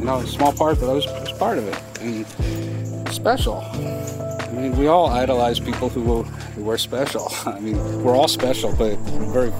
you 0.00 0.06
know, 0.06 0.24
small 0.24 0.52
part, 0.52 0.80
but 0.80 0.88
I 0.88 0.94
was, 0.94 1.04
was 1.06 1.32
part 1.32 1.58
of 1.58 1.68
it. 1.68 1.78
And 2.00 3.12
special. 3.12 3.58
I 3.58 4.50
mean, 4.52 4.76
we 4.78 4.86
all 4.86 5.08
idolize 5.08 5.60
people 5.60 5.90
who, 5.90 6.22
who 6.22 6.70
are 6.70 6.78
special. 6.78 7.28
I 7.46 7.60
mean, 7.60 7.76
we're 8.02 8.16
all 8.16 8.28
special, 8.28 8.74
but 8.74 8.96
very, 9.34 9.50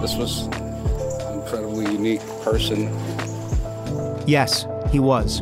This 0.00 0.16
was 0.16 0.48
an 0.48 1.40
incredibly 1.40 1.84
unique 1.92 2.20
person. 2.42 2.92
Yes, 4.26 4.66
he 4.90 4.98
was. 4.98 5.40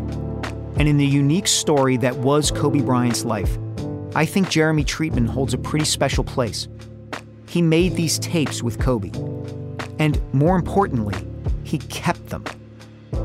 And 0.77 0.87
in 0.87 0.99
the 0.99 1.07
unique 1.07 1.49
story 1.49 1.97
that 1.99 2.17
was 2.17 2.51
Kobe 2.51 2.83
Bryant's 2.83 3.25
life, 3.25 3.57
I 4.15 4.27
think 4.27 4.51
Jeremy 4.51 4.85
Treatman 4.85 5.27
holds 5.27 5.55
a 5.55 5.59
pretty 5.59 5.87
special 5.87 6.25
place. 6.25 6.69
He 7.49 7.63
made 7.63 7.95
these 7.95 8.19
tapes 8.19 8.63
with 8.63 8.79
Kobe. 8.79 9.13
And 9.99 10.21
more 10.35 10.57
importantly, 10.57 11.15
he 11.65 11.79
kept 11.79 12.29
them. 12.29 12.45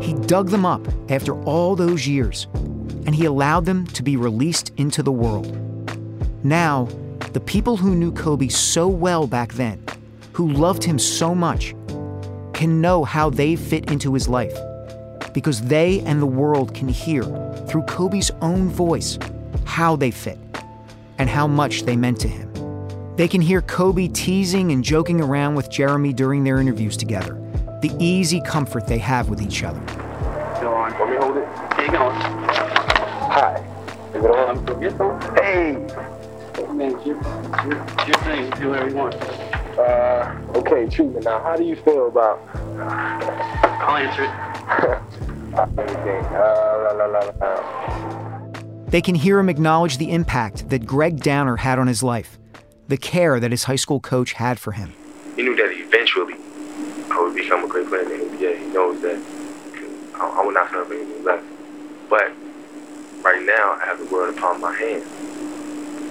He 0.02 0.14
dug 0.14 0.50
them 0.50 0.66
up 0.66 0.88
after 1.10 1.40
all 1.44 1.76
those 1.76 2.08
years, 2.08 2.48
and 3.06 3.14
he 3.14 3.26
allowed 3.26 3.66
them 3.66 3.86
to 3.88 4.02
be 4.02 4.18
released 4.18 4.72
into 4.78 5.04
the 5.04 5.12
world. 5.12 5.56
Now, 6.44 6.88
the 7.34 7.40
people 7.40 7.78
who 7.78 7.96
knew 7.96 8.12
Kobe 8.12 8.48
so 8.48 8.88
well 8.88 9.28
back 9.28 9.54
then, 9.54 9.84
who 10.34 10.52
loved 10.52 10.84
him 10.84 10.98
so 10.98 11.36
much, 11.36 11.76
can 12.54 12.82
know 12.82 13.04
how 13.04 13.30
they 13.30 13.56
fit 13.56 13.92
into 13.92 14.14
his 14.14 14.28
life 14.28 14.58
because 15.34 15.62
they 15.62 16.02
and 16.02 16.22
the 16.22 16.26
world 16.26 16.74
can 16.74 16.88
hear 16.88 17.24
through 17.68 17.84
Kobe's 17.84 18.32
own 18.42 18.70
voice 18.70 19.20
how 19.66 19.96
they 19.96 20.12
fit 20.12 20.38
and 21.18 21.30
how 21.30 21.48
much 21.48 21.84
they 21.84 21.96
meant 21.96 22.20
to 22.22 22.28
him. 22.28 22.52
They 23.16 23.28
can 23.28 23.42
hear 23.42 23.62
Kobe 23.62 24.08
teasing 24.08 24.72
and 24.72 24.84
joking 24.84 25.22
around 25.22 25.56
with 25.56 25.70
Jeremy 25.70 26.14
during 26.14 26.44
their 26.44 26.60
interviews 26.60 26.98
together, 26.98 27.36
the 27.82 27.92
easy 28.00 28.42
comfort 28.42 28.88
they 28.88 28.98
have 28.98 29.30
with 29.30 29.42
each 29.42 29.64
other. 29.64 29.80
Go 30.62 30.74
on. 30.74 30.92
Let 31.00 31.10
me 31.10 31.16
hold 31.16 31.38
it. 31.38 31.48
Keep 31.78 31.94
going. 31.94 32.16
Hi. 33.32 33.66
Is 34.14 34.24
it 34.24 34.32
on? 34.32 34.66
Go 34.66 34.76
get. 34.76 34.94
Hey. 35.42 35.74
Man, 36.74 36.96
it's 36.96 37.06
your, 37.06 37.16
your, 37.66 37.78
your 38.06 38.18
thing. 38.24 38.50
Do 38.60 38.70
whatever 38.70 38.90
you 38.90 38.96
want. 38.96 39.16
Uh, 39.16 40.36
okay, 40.56 40.86
Treatman. 40.88 41.24
Now, 41.24 41.42
how 41.42 41.56
do 41.56 41.64
you 41.64 41.78
feel 41.78 42.08
about? 42.08 42.42
I'll 42.78 43.96
answer 43.96 44.24
it. 44.24 44.30
Everything. 45.80 46.26
Uh, 46.26 46.94
la, 46.98 47.06
la, 47.06 47.06
la, 47.06 47.32
la. 47.40 48.86
They 48.88 49.02
can 49.02 49.16
hear 49.16 49.40
him 49.40 49.50
acknowledge 49.50 49.98
the 49.98 50.12
impact 50.12 50.70
that 50.70 50.86
Gregg 50.86 51.22
Downer 51.22 51.58
had 51.58 51.80
on 51.80 51.88
his 51.88 52.04
life, 52.04 52.38
the 52.88 52.98
care 52.98 53.40
that 53.40 53.52
his 53.52 53.66
high 53.66 53.78
school 53.78 54.00
coach 54.00 54.34
had 54.34 54.60
for 54.60 54.74
him. 54.74 54.94
He 55.36 55.44
knew 55.44 55.56
that 55.56 55.72
eventually 55.72 56.34
I 57.70 57.79
in 57.94 58.10
the 58.10 58.38
NBA. 58.38 58.60
He 58.60 58.66
knows 58.68 59.02
that 59.02 59.22
I, 60.16 60.28
I 60.28 60.46
will 60.46 60.52
not 60.52 60.70
serve 60.72 60.92
anything 60.92 61.24
less. 61.24 61.44
But 62.10 62.32
right 63.24 63.44
now, 63.44 63.78
I 63.82 63.86
have 63.86 64.00
the 64.00 64.14
world 64.14 64.38
upon 64.38 64.62
my 64.62 64.74
hands. 64.74 65.06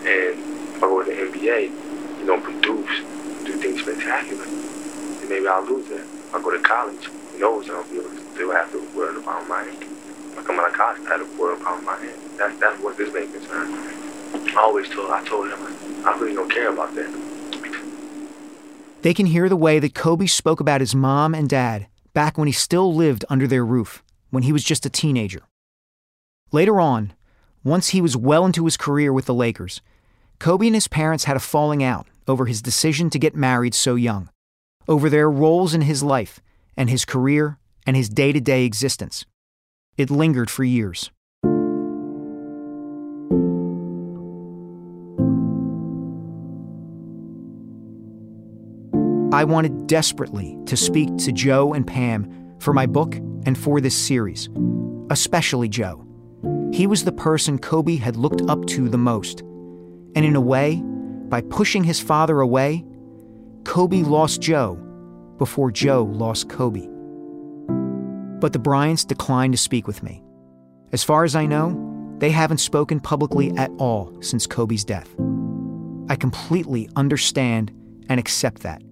And 0.06 0.38
if 0.38 0.76
I 0.76 0.80
go 0.80 1.02
to 1.02 1.10
the 1.10 1.16
NBA, 1.16 2.18
you 2.20 2.24
know, 2.24 2.40
produce, 2.40 3.00
do 3.44 3.56
things 3.58 3.82
spectacular, 3.82 4.44
then 4.44 5.28
maybe 5.28 5.46
I'll 5.46 5.64
lose 5.64 5.88
that. 5.88 6.00
If 6.00 6.34
I 6.34 6.42
go 6.42 6.50
to 6.50 6.62
college, 6.62 7.04
who 7.04 7.38
knows, 7.38 7.68
I'll 7.70 7.84
be 7.84 7.98
able 7.98 8.10
to 8.10 8.34
still 8.34 8.52
have 8.52 8.70
the 8.72 8.80
world 8.96 9.16
upon 9.18 9.48
my 9.48 9.62
hands. 9.62 9.82
If 9.82 10.38
I 10.38 10.42
come 10.42 10.58
out 10.60 10.70
of 10.70 10.74
college, 10.74 11.02
I 11.06 11.18
have 11.18 11.30
the 11.30 11.40
world 11.40 11.60
upon 11.60 11.84
my 11.84 11.96
hands. 11.96 12.18
That's, 12.36 12.58
that's 12.60 12.80
what 12.82 12.96
this 12.96 13.10
thing 13.12 13.30
concerned. 13.32 13.74
I 14.56 14.60
always 14.60 14.88
told, 14.88 15.10
I 15.10 15.24
told 15.24 15.48
him, 15.48 15.58
I 16.04 16.16
really 16.18 16.34
don't 16.34 16.50
care 16.50 16.70
about 16.72 16.94
that. 16.94 17.27
They 19.02 19.14
can 19.14 19.26
hear 19.26 19.48
the 19.48 19.56
way 19.56 19.78
that 19.78 19.94
Kobe 19.94 20.26
spoke 20.26 20.58
about 20.58 20.80
his 20.80 20.94
mom 20.94 21.32
and 21.32 21.48
dad 21.48 21.86
back 22.14 22.36
when 22.36 22.48
he 22.48 22.52
still 22.52 22.92
lived 22.92 23.24
under 23.30 23.46
their 23.46 23.64
roof, 23.64 24.02
when 24.30 24.42
he 24.42 24.52
was 24.52 24.64
just 24.64 24.84
a 24.84 24.90
teenager. 24.90 25.42
Later 26.50 26.80
on, 26.80 27.12
once 27.62 27.90
he 27.90 28.00
was 28.00 28.16
well 28.16 28.44
into 28.44 28.64
his 28.64 28.76
career 28.76 29.12
with 29.12 29.26
the 29.26 29.34
Lakers, 29.34 29.80
Kobe 30.40 30.66
and 30.66 30.74
his 30.74 30.88
parents 30.88 31.24
had 31.24 31.36
a 31.36 31.40
falling 31.40 31.82
out 31.82 32.08
over 32.26 32.46
his 32.46 32.60
decision 32.60 33.08
to 33.10 33.18
get 33.20 33.36
married 33.36 33.74
so 33.74 33.94
young, 33.94 34.30
over 34.88 35.08
their 35.08 35.30
roles 35.30 35.74
in 35.74 35.82
his 35.82 36.02
life 36.02 36.40
and 36.76 36.90
his 36.90 37.04
career 37.04 37.58
and 37.86 37.96
his 37.96 38.08
day 38.08 38.32
to 38.32 38.40
day 38.40 38.64
existence. 38.64 39.24
It 39.96 40.10
lingered 40.10 40.50
for 40.50 40.64
years. 40.64 41.10
I 49.38 49.44
wanted 49.44 49.86
desperately 49.86 50.58
to 50.66 50.76
speak 50.76 51.16
to 51.18 51.30
Joe 51.30 51.72
and 51.72 51.86
Pam 51.86 52.56
for 52.58 52.74
my 52.74 52.86
book 52.86 53.14
and 53.14 53.56
for 53.56 53.80
this 53.80 53.96
series, 53.96 54.48
especially 55.10 55.68
Joe. 55.68 56.04
He 56.72 56.88
was 56.88 57.04
the 57.04 57.12
person 57.12 57.56
Kobe 57.56 57.94
had 57.94 58.16
looked 58.16 58.42
up 58.50 58.66
to 58.66 58.88
the 58.88 58.98
most. 58.98 59.42
And 60.16 60.24
in 60.24 60.34
a 60.34 60.40
way, 60.40 60.82
by 61.28 61.42
pushing 61.42 61.84
his 61.84 62.00
father 62.00 62.40
away, 62.40 62.84
Kobe 63.64 64.02
lost 64.02 64.42
Joe 64.42 64.74
before 65.38 65.70
Joe 65.70 66.02
lost 66.02 66.48
Kobe. 66.48 66.88
But 68.40 68.52
the 68.52 68.58
Bryants 68.58 69.04
declined 69.04 69.52
to 69.52 69.56
speak 69.56 69.86
with 69.86 70.02
me. 70.02 70.20
As 70.90 71.04
far 71.04 71.22
as 71.22 71.36
I 71.36 71.46
know, 71.46 72.16
they 72.18 72.32
haven't 72.32 72.58
spoken 72.58 72.98
publicly 72.98 73.56
at 73.56 73.70
all 73.78 74.20
since 74.20 74.48
Kobe's 74.48 74.84
death. 74.84 75.14
I 76.08 76.16
completely 76.16 76.90
understand 76.96 77.70
and 78.08 78.18
accept 78.18 78.62
that. 78.62 78.82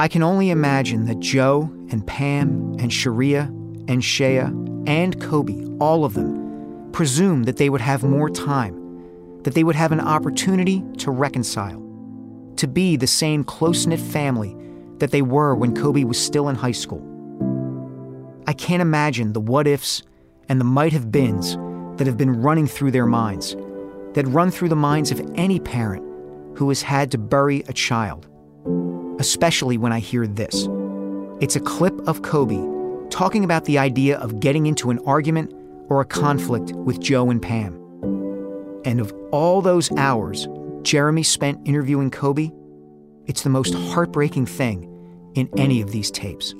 I 0.00 0.08
can 0.08 0.22
only 0.22 0.48
imagine 0.48 1.04
that 1.04 1.20
Joe 1.20 1.70
and 1.90 2.06
Pam 2.06 2.74
and 2.78 2.90
Sharia 2.90 3.42
and 3.86 4.00
Shaya 4.00 4.48
and 4.88 5.20
Kobe, 5.20 5.62
all 5.78 6.06
of 6.06 6.14
them, 6.14 6.90
presumed 6.90 7.44
that 7.44 7.58
they 7.58 7.68
would 7.68 7.82
have 7.82 8.02
more 8.02 8.30
time, 8.30 9.42
that 9.42 9.52
they 9.52 9.62
would 9.62 9.76
have 9.76 9.92
an 9.92 10.00
opportunity 10.00 10.82
to 11.00 11.10
reconcile, 11.10 11.82
to 12.56 12.66
be 12.66 12.96
the 12.96 13.06
same 13.06 13.44
close 13.44 13.86
knit 13.86 14.00
family 14.00 14.56
that 15.00 15.10
they 15.10 15.20
were 15.20 15.54
when 15.54 15.76
Kobe 15.76 16.04
was 16.04 16.18
still 16.18 16.48
in 16.48 16.56
high 16.56 16.72
school. 16.72 17.04
I 18.46 18.54
can't 18.54 18.80
imagine 18.80 19.34
the 19.34 19.40
what 19.40 19.66
ifs 19.66 20.02
and 20.48 20.58
the 20.58 20.64
might 20.64 20.94
have 20.94 21.12
beens 21.12 21.58
that 21.98 22.06
have 22.06 22.16
been 22.16 22.40
running 22.40 22.66
through 22.66 22.92
their 22.92 23.04
minds, 23.04 23.54
that 24.14 24.26
run 24.28 24.50
through 24.50 24.70
the 24.70 24.76
minds 24.76 25.10
of 25.10 25.20
any 25.34 25.60
parent 25.60 26.02
who 26.56 26.70
has 26.70 26.80
had 26.80 27.10
to 27.10 27.18
bury 27.18 27.64
a 27.68 27.74
child 27.74 28.29
especially 29.20 29.76
when 29.76 29.92
I 29.92 30.00
hear 30.00 30.26
this. 30.26 30.66
It's 31.40 31.54
a 31.54 31.60
clip 31.60 31.94
of 32.08 32.22
Kobe 32.22 32.58
talking 33.10 33.44
about 33.44 33.66
the 33.66 33.78
idea 33.78 34.18
of 34.18 34.40
getting 34.40 34.66
into 34.66 34.90
an 34.90 34.98
argument 35.06 35.52
or 35.88 36.00
a 36.00 36.06
conflict 36.06 36.72
with 36.72 37.00
Joe 37.00 37.28
and 37.30 37.40
Pam. 37.40 37.74
And 38.84 38.98
of 38.98 39.12
all 39.30 39.60
those 39.60 39.92
hours 39.92 40.48
Jeremy 40.82 41.22
spent 41.22 41.68
interviewing 41.68 42.10
Kobe, 42.10 42.50
it's 43.26 43.42
the 43.42 43.50
most 43.50 43.74
heartbreaking 43.74 44.46
thing 44.46 44.86
in 45.34 45.50
any 45.58 45.82
of 45.82 45.92
these 45.92 46.10
tapes. 46.10 46.54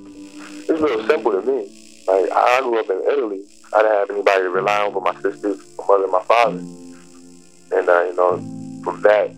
It's 0.68 0.81
real 0.81 1.07
simple 1.07 1.33
to 1.33 1.40
me. 1.40 2.05
Like 2.07 2.31
I 2.31 2.61
grew 2.61 2.79
up 2.79 2.90
in 2.90 3.03
Italy. 3.11 3.42
I 3.73 3.83
didn't 3.83 3.96
have 3.96 4.11
anybody 4.11 4.42
to 4.42 4.51
rely 4.51 4.85
on 4.85 4.92
but 4.92 5.03
my 5.03 5.14
sisters, 5.23 5.64
my 5.79 5.85
mother, 5.87 6.05
and 6.05 6.12
my 6.12 6.23
father. 6.25 6.59
And 7.73 7.88
uh, 7.88 8.03
you 8.03 8.14
know, 8.16 8.83
from 8.85 9.01
that, 9.01 9.35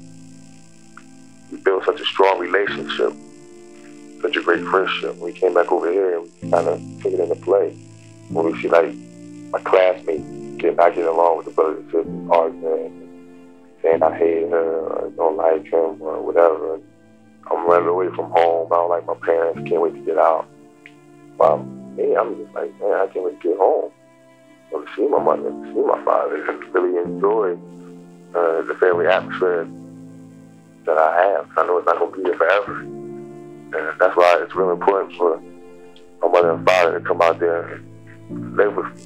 we 1.53 1.59
built 1.59 1.85
such 1.85 2.01
a 2.01 2.05
strong 2.07 2.39
relationship, 2.39 3.13
such 4.23 4.37
a 4.37 4.43
great 4.43 4.65
friendship. 4.65 5.17
We 5.19 5.33
came 5.33 5.53
back 5.53 5.71
over 5.71 5.93
here 5.93 6.19
and 6.19 6.31
we 6.43 6.51
kind 6.51 6.67
of 6.67 6.81
took 7.03 7.13
it 7.13 7.21
into 7.21 7.37
play. 7.37 7.77
When 8.31 8.51
we 8.51 8.61
see 8.63 8.69
like 8.69 8.95
my 9.51 9.61
classmates 9.61 10.25
getting 10.57 10.77
not 10.77 10.95
getting 10.95 11.05
along 11.05 11.37
with 11.37 11.47
the 11.47 11.53
brothers 11.53 11.83
and 11.83 11.93
sisters, 11.93 12.31
arguing, 12.31 13.39
saying 13.83 14.03
I 14.03 14.17
hate 14.17 14.49
her 14.49 14.87
or 14.87 15.11
don't 15.11 15.37
like 15.37 15.67
him 15.67 16.01
or 16.01 16.23
whatever. 16.23 16.81
I'm 17.51 17.67
running 17.67 17.89
away 17.89 18.09
from 18.09 18.31
home. 18.31 18.73
I 18.73 18.77
don't 18.77 18.89
like 18.89 19.05
my 19.05 19.15
parents. 19.15 19.69
Can't 19.69 19.83
wait 19.83 19.95
to 19.95 20.01
get 20.01 20.17
out. 20.17 20.49
Well, 21.37 21.59
me, 21.59 22.17
I'm 22.17 22.43
just 22.43 22.55
like, 22.55 22.73
man, 22.81 22.95
I 22.95 23.07
can't 23.09 23.27
wait 23.27 23.43
to 23.43 23.49
get 23.49 23.59
home. 23.59 23.93
I 24.71 24.77
want 24.77 24.89
to 24.89 24.97
see 24.97 25.07
my 25.07 25.23
mother, 25.23 25.51
see 25.75 25.83
my 25.83 26.03
father, 26.03 26.51
and 26.51 26.75
really 26.75 26.97
enjoy 26.99 27.53
uh, 28.35 28.63
the 28.63 28.75
family 28.81 29.07
atmosphere 29.07 29.69
that 30.87 30.99
I 30.99 31.23
have. 31.23 31.49
I 31.57 31.67
know 31.67 31.79
it's 31.79 31.87
not 31.87 31.99
going 31.99 32.13
to 32.13 32.17
be 32.17 32.25
there 32.25 32.37
forever. 32.37 32.81
And 32.81 34.01
that's 34.01 34.17
why 34.17 34.41
it's 34.43 34.55
really 34.55 34.73
important 34.73 35.17
for 35.17 35.41
my 36.21 36.29
mother 36.29 36.53
and 36.53 36.67
father 36.67 36.99
to 36.99 37.05
come 37.05 37.23
out 37.23 37.39
there 37.39 37.81
and 38.29 38.57
live 38.57 38.77
with 38.77 38.95
me 38.95 39.03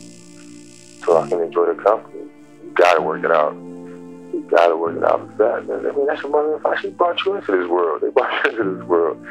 so 1.05 1.19
I 1.19 1.29
can 1.29 1.41
enjoy 1.41 1.73
the 1.73 1.83
company. 1.83 2.25
You 2.65 2.71
got 2.75 2.95
to 2.95 3.03
work 3.03 3.25
it 3.25 3.31
out. 3.31 3.55
You 3.55 4.47
got 4.51 4.69
to 4.69 4.77
work 4.77 4.97
it 4.97 5.05
out 5.05 5.27
with 5.27 5.39
that. 5.39 5.67
Man. 5.67 5.87
I 5.87 5.93
mean, 5.93 6.07
that's 6.07 6.23
your 6.23 6.33
mother 6.33 6.55
and 6.55 6.63
father. 6.63 6.77
She 6.79 6.91
brought 6.91 7.25
you 7.25 7.37
into 7.37 7.53
this 7.53 7.69
world. 7.69 8.03
They 8.03 8.09
brought 8.09 8.45
you 8.45 8.51
into 8.51 8.77
this 8.77 8.85
world. 8.85 9.25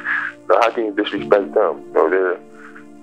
Now, 0.49 0.61
how 0.61 0.71
can 0.71 0.85
you 0.85 0.95
disrespect 0.95 1.53
them? 1.53 1.83
You 1.87 1.93
know, 1.93 2.09
they're, 2.09 2.39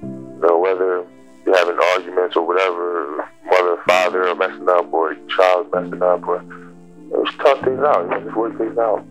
you 0.01 0.41
know, 0.41 0.59
whether 0.59 1.05
you're 1.45 1.57
having 1.57 1.79
arguments 1.79 2.37
or 2.37 2.47
whatever, 2.47 3.29
mother 3.45 3.75
and 3.75 3.83
father 3.83 4.29
are 4.29 4.35
messing 4.35 4.69
up 4.69 4.93
or 4.93 5.15
child's 5.29 5.71
messing 5.73 6.03
up 6.03 6.27
or 6.27 6.43
you 6.43 7.11
know, 7.11 7.25
just 7.27 7.39
talk 7.39 7.63
things 7.63 7.81
out. 7.81 8.05
You 8.05 8.11
know, 8.11 8.21
just 8.25 8.37
work 8.37 8.57
things 8.57 8.79
out 8.79 9.05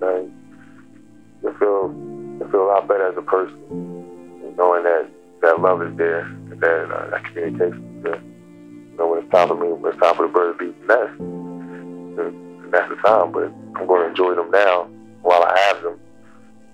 and 0.00 0.02
then 0.02 0.32
you 1.42 1.52
feel 1.58 1.92
you 2.40 2.48
feel 2.50 2.64
a 2.64 2.68
lot 2.68 2.88
better 2.88 3.08
as 3.08 3.16
a 3.16 3.22
person, 3.22 3.56
knowing 4.56 4.84
that 4.84 5.08
that 5.42 5.60
love 5.60 5.82
is 5.82 5.96
there 5.96 6.20
and 6.20 6.60
that 6.60 6.90
uh, 6.90 7.10
that 7.10 7.24
communication 7.24 7.96
is 7.98 8.02
there. 8.04 8.22
You 8.22 8.96
know, 8.98 9.08
when 9.08 9.22
it's 9.22 9.32
time 9.32 9.48
for 9.48 9.54
me, 9.54 9.68
when 9.68 9.92
it's 9.92 10.00
time 10.02 10.14
for 10.16 10.26
the 10.26 10.32
birds 10.32 10.58
to 10.58 10.66
the 10.66 10.86
nest, 10.86 11.20
and 11.20 12.72
that's 12.72 12.88
the 12.88 12.96
time. 12.96 13.32
But 13.32 13.52
I'm 13.76 13.86
going 13.86 14.02
to 14.02 14.08
enjoy 14.08 14.34
them 14.34 14.50
now 14.50 14.88
while 15.22 15.42
I 15.42 15.58
have 15.58 15.82
them, 15.82 15.98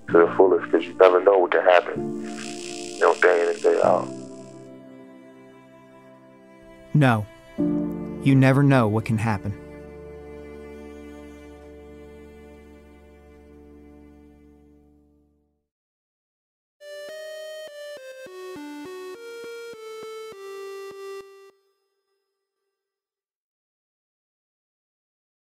to 0.09 0.13
the 0.13 0.35
fullest 0.37 0.71
because 0.71 0.87
you 0.87 0.95
never 0.95 1.21
know 1.23 1.39
what 1.39 1.51
can 1.51 1.63
happen, 1.63 2.23
you 2.23 3.01
know, 3.01 3.15
day 3.15 3.43
in 3.43 3.49
and 3.49 3.63
day 3.63 3.81
out. 3.83 4.09
No, 6.95 7.27
you 8.23 8.35
never 8.35 8.63
know 8.63 8.87
what 8.87 9.05
can 9.05 9.19
happen. 9.19 9.64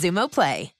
Xumo 0.00 0.30
Play. 0.30 0.79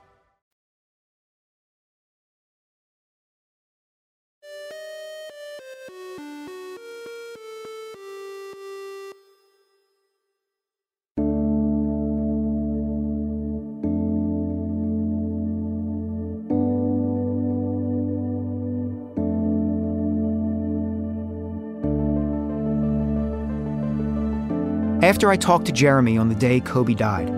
After 25.11 25.29
I 25.29 25.35
talked 25.35 25.65
to 25.65 25.73
Jeremy 25.73 26.17
on 26.17 26.29
the 26.29 26.35
day 26.35 26.61
Kobe 26.61 26.93
died, 26.93 27.29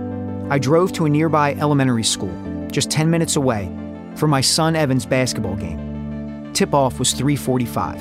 I 0.51 0.59
drove 0.59 0.93
to 0.93 1.05
a 1.05 1.09
nearby 1.09 1.55
elementary 1.55 2.03
school, 2.03 2.31
just 2.69 2.91
10 2.91 3.09
minutes 3.09 3.35
away, 3.35 3.67
for 4.13 4.27
my 4.27 4.41
son 4.41 4.75
Evan's 4.75 5.07
basketball 5.07 5.55
game. 5.55 6.51
Tip-off 6.53 6.99
was 6.99 7.13
3:45. 7.13 7.99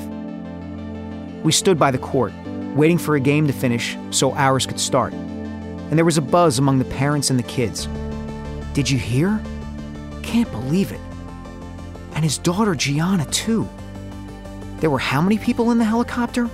We 1.43 1.51
stood 1.51 1.79
by 1.79 1.89
the 1.89 1.97
court, 1.97 2.33
waiting 2.75 2.99
for 2.99 3.15
a 3.15 3.19
game 3.19 3.47
to 3.47 3.51
finish 3.51 3.97
so 4.11 4.35
ours 4.35 4.67
could 4.67 4.79
start. 4.79 5.11
And 5.11 5.97
there 5.97 6.05
was 6.05 6.19
a 6.19 6.21
buzz 6.21 6.59
among 6.59 6.77
the 6.77 6.93
parents 7.01 7.31
and 7.31 7.39
the 7.39 7.51
kids. 7.57 7.87
Did 8.75 8.87
you 8.87 8.99
hear? 8.99 9.41
Can't 10.21 10.51
believe 10.51 10.91
it. 10.91 11.01
And 12.13 12.23
his 12.23 12.37
daughter 12.37 12.75
Gianna 12.75 13.25
too. 13.25 13.67
There 14.81 14.91
were 14.91 14.99
how 14.99 15.19
many 15.19 15.39
people 15.39 15.71
in 15.71 15.79
the 15.79 15.91
helicopter? 15.93 16.47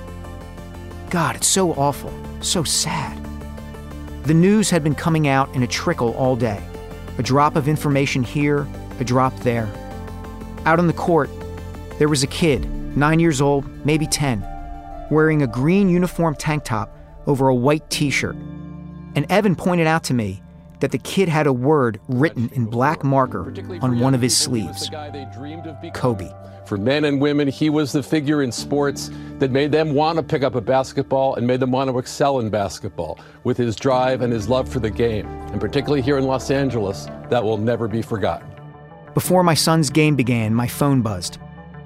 God, 1.09 1.35
it's 1.35 1.47
so 1.47 1.73
awful, 1.73 2.13
so 2.41 2.63
sad. 2.63 3.17
The 4.23 4.33
news 4.33 4.69
had 4.69 4.83
been 4.83 4.95
coming 4.95 5.27
out 5.27 5.53
in 5.55 5.63
a 5.63 5.67
trickle 5.67 6.13
all 6.15 6.35
day 6.35 6.61
a 7.17 7.23
drop 7.23 7.57
of 7.57 7.67
information 7.67 8.23
here, 8.23 8.65
a 8.99 9.03
drop 9.03 9.37
there. 9.41 9.69
Out 10.65 10.79
on 10.79 10.87
the 10.87 10.93
court, 10.93 11.29
there 11.97 12.07
was 12.07 12.23
a 12.23 12.27
kid, 12.27 12.65
nine 12.95 13.19
years 13.19 13.41
old, 13.41 13.65
maybe 13.85 14.07
10, 14.07 14.41
wearing 15.11 15.41
a 15.41 15.47
green 15.47 15.89
uniform 15.89 16.33
tank 16.33 16.63
top 16.63 16.95
over 17.27 17.49
a 17.49 17.55
white 17.55 17.89
t 17.89 18.09
shirt. 18.09 18.35
And 19.15 19.29
Evan 19.29 19.55
pointed 19.57 19.85
out 19.85 20.05
to 20.05 20.13
me 20.13 20.41
that 20.79 20.91
the 20.91 20.97
kid 20.97 21.29
had 21.29 21.47
a 21.47 21.53
word 21.53 21.99
written 22.07 22.49
in 22.53 22.65
black 22.65 23.03
marker 23.03 23.53
on 23.81 23.99
one 23.99 24.15
of 24.15 24.21
his 24.21 24.35
sleeves 24.35 24.89
Kobe. 25.93 26.31
For 26.65 26.77
men 26.77 27.05
and 27.05 27.19
women, 27.19 27.47
he 27.47 27.71
was 27.71 27.91
the 27.91 28.03
figure 28.03 28.43
in 28.43 28.51
sports 28.51 29.09
that 29.39 29.49
made 29.49 29.71
them 29.71 29.95
want 29.95 30.17
to 30.17 30.23
pick 30.23 30.43
up 30.43 30.53
a 30.53 30.61
basketball 30.61 31.33
and 31.33 31.47
made 31.47 31.59
them 31.59 31.71
want 31.71 31.89
to 31.89 31.97
excel 31.97 32.39
in 32.41 32.51
basketball 32.51 33.17
with 33.43 33.57
his 33.57 33.75
drive 33.75 34.21
and 34.21 34.31
his 34.31 34.47
love 34.47 34.69
for 34.69 34.79
the 34.79 34.91
game. 34.91 35.25
And 35.51 35.59
particularly 35.59 36.03
here 36.03 36.19
in 36.19 36.25
Los 36.25 36.51
Angeles, 36.51 37.07
that 37.29 37.43
will 37.43 37.57
never 37.57 37.87
be 37.87 38.03
forgotten. 38.03 38.47
Before 39.15 39.41
my 39.41 39.55
son's 39.55 39.89
game 39.89 40.15
began, 40.15 40.53
my 40.53 40.67
phone 40.67 41.01
buzzed. 41.01 41.39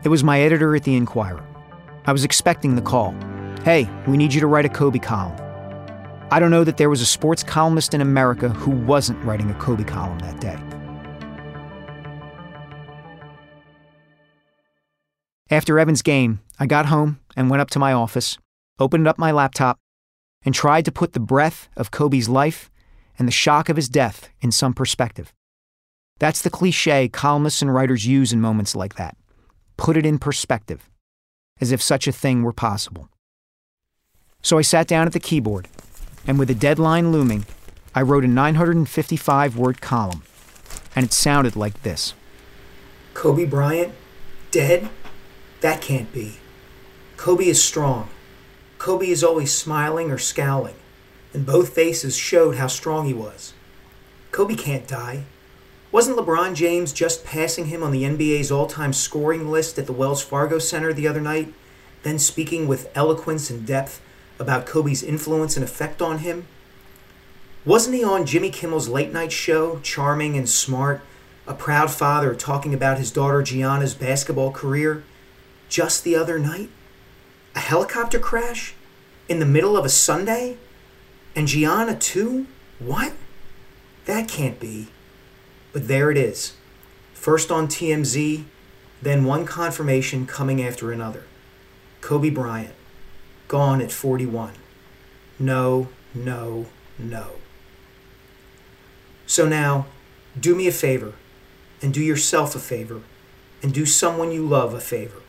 It 0.03 0.09
was 0.09 0.21
my 0.21 0.41
editor 0.41 0.75
at 0.75 0.83
the 0.83 0.95
Inquirer. 0.95 1.45
I 2.05 2.11
was 2.11 2.25
expecting 2.25 2.75
the 2.75 2.81
call. 2.81 3.15
Hey, 3.63 3.89
we 4.05 4.17
need 4.17 4.33
you 4.33 4.41
to 4.41 4.47
write 4.47 4.65
a 4.65 4.69
Kobe 4.69 4.99
column. 4.99 5.42
I 6.34 6.39
don't 6.39 6.49
know 6.49 6.63
that 6.63 6.77
there 6.77 6.89
was 6.89 6.99
a 6.99 7.05
sports 7.05 7.43
columnist 7.43 7.93
in 7.93 8.01
America 8.01 8.49
who 8.49 8.71
wasn't 8.71 9.23
writing 9.23 9.51
a 9.51 9.53
Kobe 9.53 9.84
column 9.84 10.17
that 10.17 10.41
day. 10.41 10.57
After 15.51 15.77
Evan's 15.77 16.01
game, 16.01 16.39
I 16.59 16.65
got 16.65 16.88
home 16.88 17.19
and 17.36 17.51
went 17.51 17.61
up 17.61 17.69
to 17.69 17.77
my 17.77 17.93
office, 17.93 18.39
opened 18.79 19.07
up 19.07 19.19
my 19.19 19.29
laptop, 19.29 19.77
and 20.43 20.55
tried 20.55 20.86
to 20.86 20.91
put 20.91 21.13
the 21.13 21.19
breadth 21.19 21.69
of 21.77 21.91
Kobe's 21.91 22.27
life 22.27 22.71
and 23.19 23.27
the 23.27 23.31
shock 23.31 23.69
of 23.69 23.75
his 23.75 23.88
death 23.88 24.31
in 24.41 24.51
some 24.51 24.73
perspective. 24.73 25.31
That's 26.17 26.41
the 26.41 26.49
cliche 26.49 27.09
columnists 27.09 27.61
and 27.61 27.71
writers 27.71 28.07
use 28.07 28.34
in 28.34 28.41
moments 28.41 28.75
like 28.75 28.95
that. 28.95 29.15
Put 29.77 29.97
it 29.97 30.05
in 30.07 30.17
perspective, 30.17 30.89
as 31.61 31.71
if 31.71 31.79
such 31.79 32.07
a 32.07 32.11
thing 32.11 32.41
were 32.41 32.53
possible. 32.53 33.07
So 34.41 34.57
I 34.57 34.63
sat 34.63 34.88
down 34.88 35.05
at 35.05 35.13
the 35.13 35.19
keyboard, 35.19 35.67
and 36.28 36.39
with 36.39 36.49
a 36.49 36.55
deadline 36.55 37.11
looming, 37.11 37.45
I 37.95 38.01
wrote 38.01 38.24
a 38.24 38.28
955 38.28 39.57
word 39.57 39.82
column, 39.82 40.24
and 40.95 41.05
it 41.05 41.13
sounded 41.13 41.55
like 41.55 41.84
this 41.84 42.13
Kobe 43.13 43.45
Bryant? 43.45 43.93
Dead? 44.51 44.89
That 45.61 45.82
can't 45.82 46.11
be. 46.11 46.38
Kobe 47.17 47.45
is 47.45 47.63
strong. 47.63 48.09
Kobe 48.78 49.07
is 49.07 49.24
always 49.24 49.55
smiling 49.55 50.11
or 50.11 50.17
scowling, 50.17 50.76
and 51.34 51.45
both 51.45 51.74
faces 51.74 52.17
showed 52.17 52.57
how 52.57 52.67
strong 52.67 53.05
he 53.05 53.13
was. 53.13 53.53
Kobe 54.32 54.55
can't 54.55 54.88
die. 54.88 55.24
Wasn't 55.91 56.17
LeBron 56.17 56.55
James 56.55 56.91
just 56.91 57.24
passing 57.24 57.67
him 57.67 57.84
on 57.84 57.91
the 57.91 58.03
NBA's 58.03 58.51
all 58.51 58.65
time 58.65 58.93
scoring 58.93 59.51
list 59.51 59.78
at 59.78 59.86
the 59.86 59.93
Wells 59.93 60.24
Fargo 60.24 60.57
Center 60.57 60.91
the 60.91 61.07
other 61.07 61.21
night, 61.21 61.53
then 62.01 62.17
speaking 62.17 62.67
with 62.67 62.91
eloquence 62.95 63.49
and 63.49 63.65
depth 63.65 64.01
about 64.43 64.65
Kobe's 64.65 65.01
influence 65.01 65.55
and 65.55 65.63
effect 65.63 66.01
on 66.01 66.19
him? 66.19 66.45
Wasn't 67.65 67.95
he 67.95 68.03
on 68.03 68.25
Jimmy 68.25 68.49
Kimmel's 68.49 68.89
late 68.89 69.13
night 69.13 69.31
show, 69.31 69.79
charming 69.79 70.37
and 70.37 70.49
smart, 70.49 71.01
a 71.47 71.53
proud 71.53 71.89
father 71.89 72.35
talking 72.35 72.73
about 72.73 72.97
his 72.97 73.09
daughter 73.09 73.41
Gianna's 73.41 73.93
basketball 73.95 74.51
career, 74.51 75.03
just 75.69 76.03
the 76.03 76.15
other 76.15 76.37
night? 76.37 76.69
A 77.55 77.59
helicopter 77.59 78.19
crash? 78.19 78.75
In 79.29 79.39
the 79.39 79.45
middle 79.45 79.77
of 79.77 79.85
a 79.85 79.89
Sunday? 79.89 80.57
And 81.35 81.47
Gianna 81.47 81.95
too? 81.95 82.47
What? 82.79 83.13
That 84.05 84.27
can't 84.27 84.59
be. 84.59 84.89
But 85.71 85.87
there 85.87 86.11
it 86.11 86.17
is. 86.17 86.53
First 87.13 87.49
on 87.49 87.69
TMZ, 87.69 88.43
then 89.01 89.23
one 89.23 89.45
confirmation 89.45 90.27
coming 90.27 90.61
after 90.61 90.91
another. 90.91 91.23
Kobe 92.01 92.29
Bryant, 92.29 92.75
gone 93.47 93.81
at 93.81 93.91
41. 93.91 94.53
No, 95.39 95.89
no, 96.13 96.67
no. 96.97 97.31
So 99.25 99.47
now, 99.47 99.87
do 100.39 100.55
me 100.55 100.67
a 100.67 100.71
favor, 100.71 101.13
and 101.81 101.93
do 101.93 102.01
yourself 102.01 102.55
a 102.55 102.59
favor, 102.59 103.01
and 103.61 103.73
do 103.73 103.85
someone 103.85 104.31
you 104.31 104.45
love 104.45 104.73
a 104.73 104.79
favor. 104.79 105.21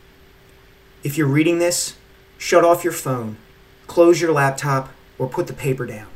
If 1.03 1.17
you're 1.17 1.27
reading 1.27 1.59
this, 1.59 1.95
shut 2.37 2.63
off 2.63 2.83
your 2.83 2.93
phone, 2.93 3.37
close 3.87 4.21
your 4.21 4.31
laptop, 4.31 4.91
or 5.17 5.27
put 5.27 5.47
the 5.47 5.53
paper 5.53 5.85
down. 5.85 6.07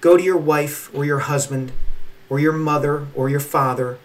Go 0.00 0.16
to 0.16 0.22
your 0.22 0.36
wife 0.36 0.94
or 0.94 1.04
your 1.04 1.20
husband, 1.20 1.72
or 2.28 2.38
your 2.38 2.52
mother 2.52 3.06
or 3.14 3.28
your 3.28 3.40
father, 3.40 3.98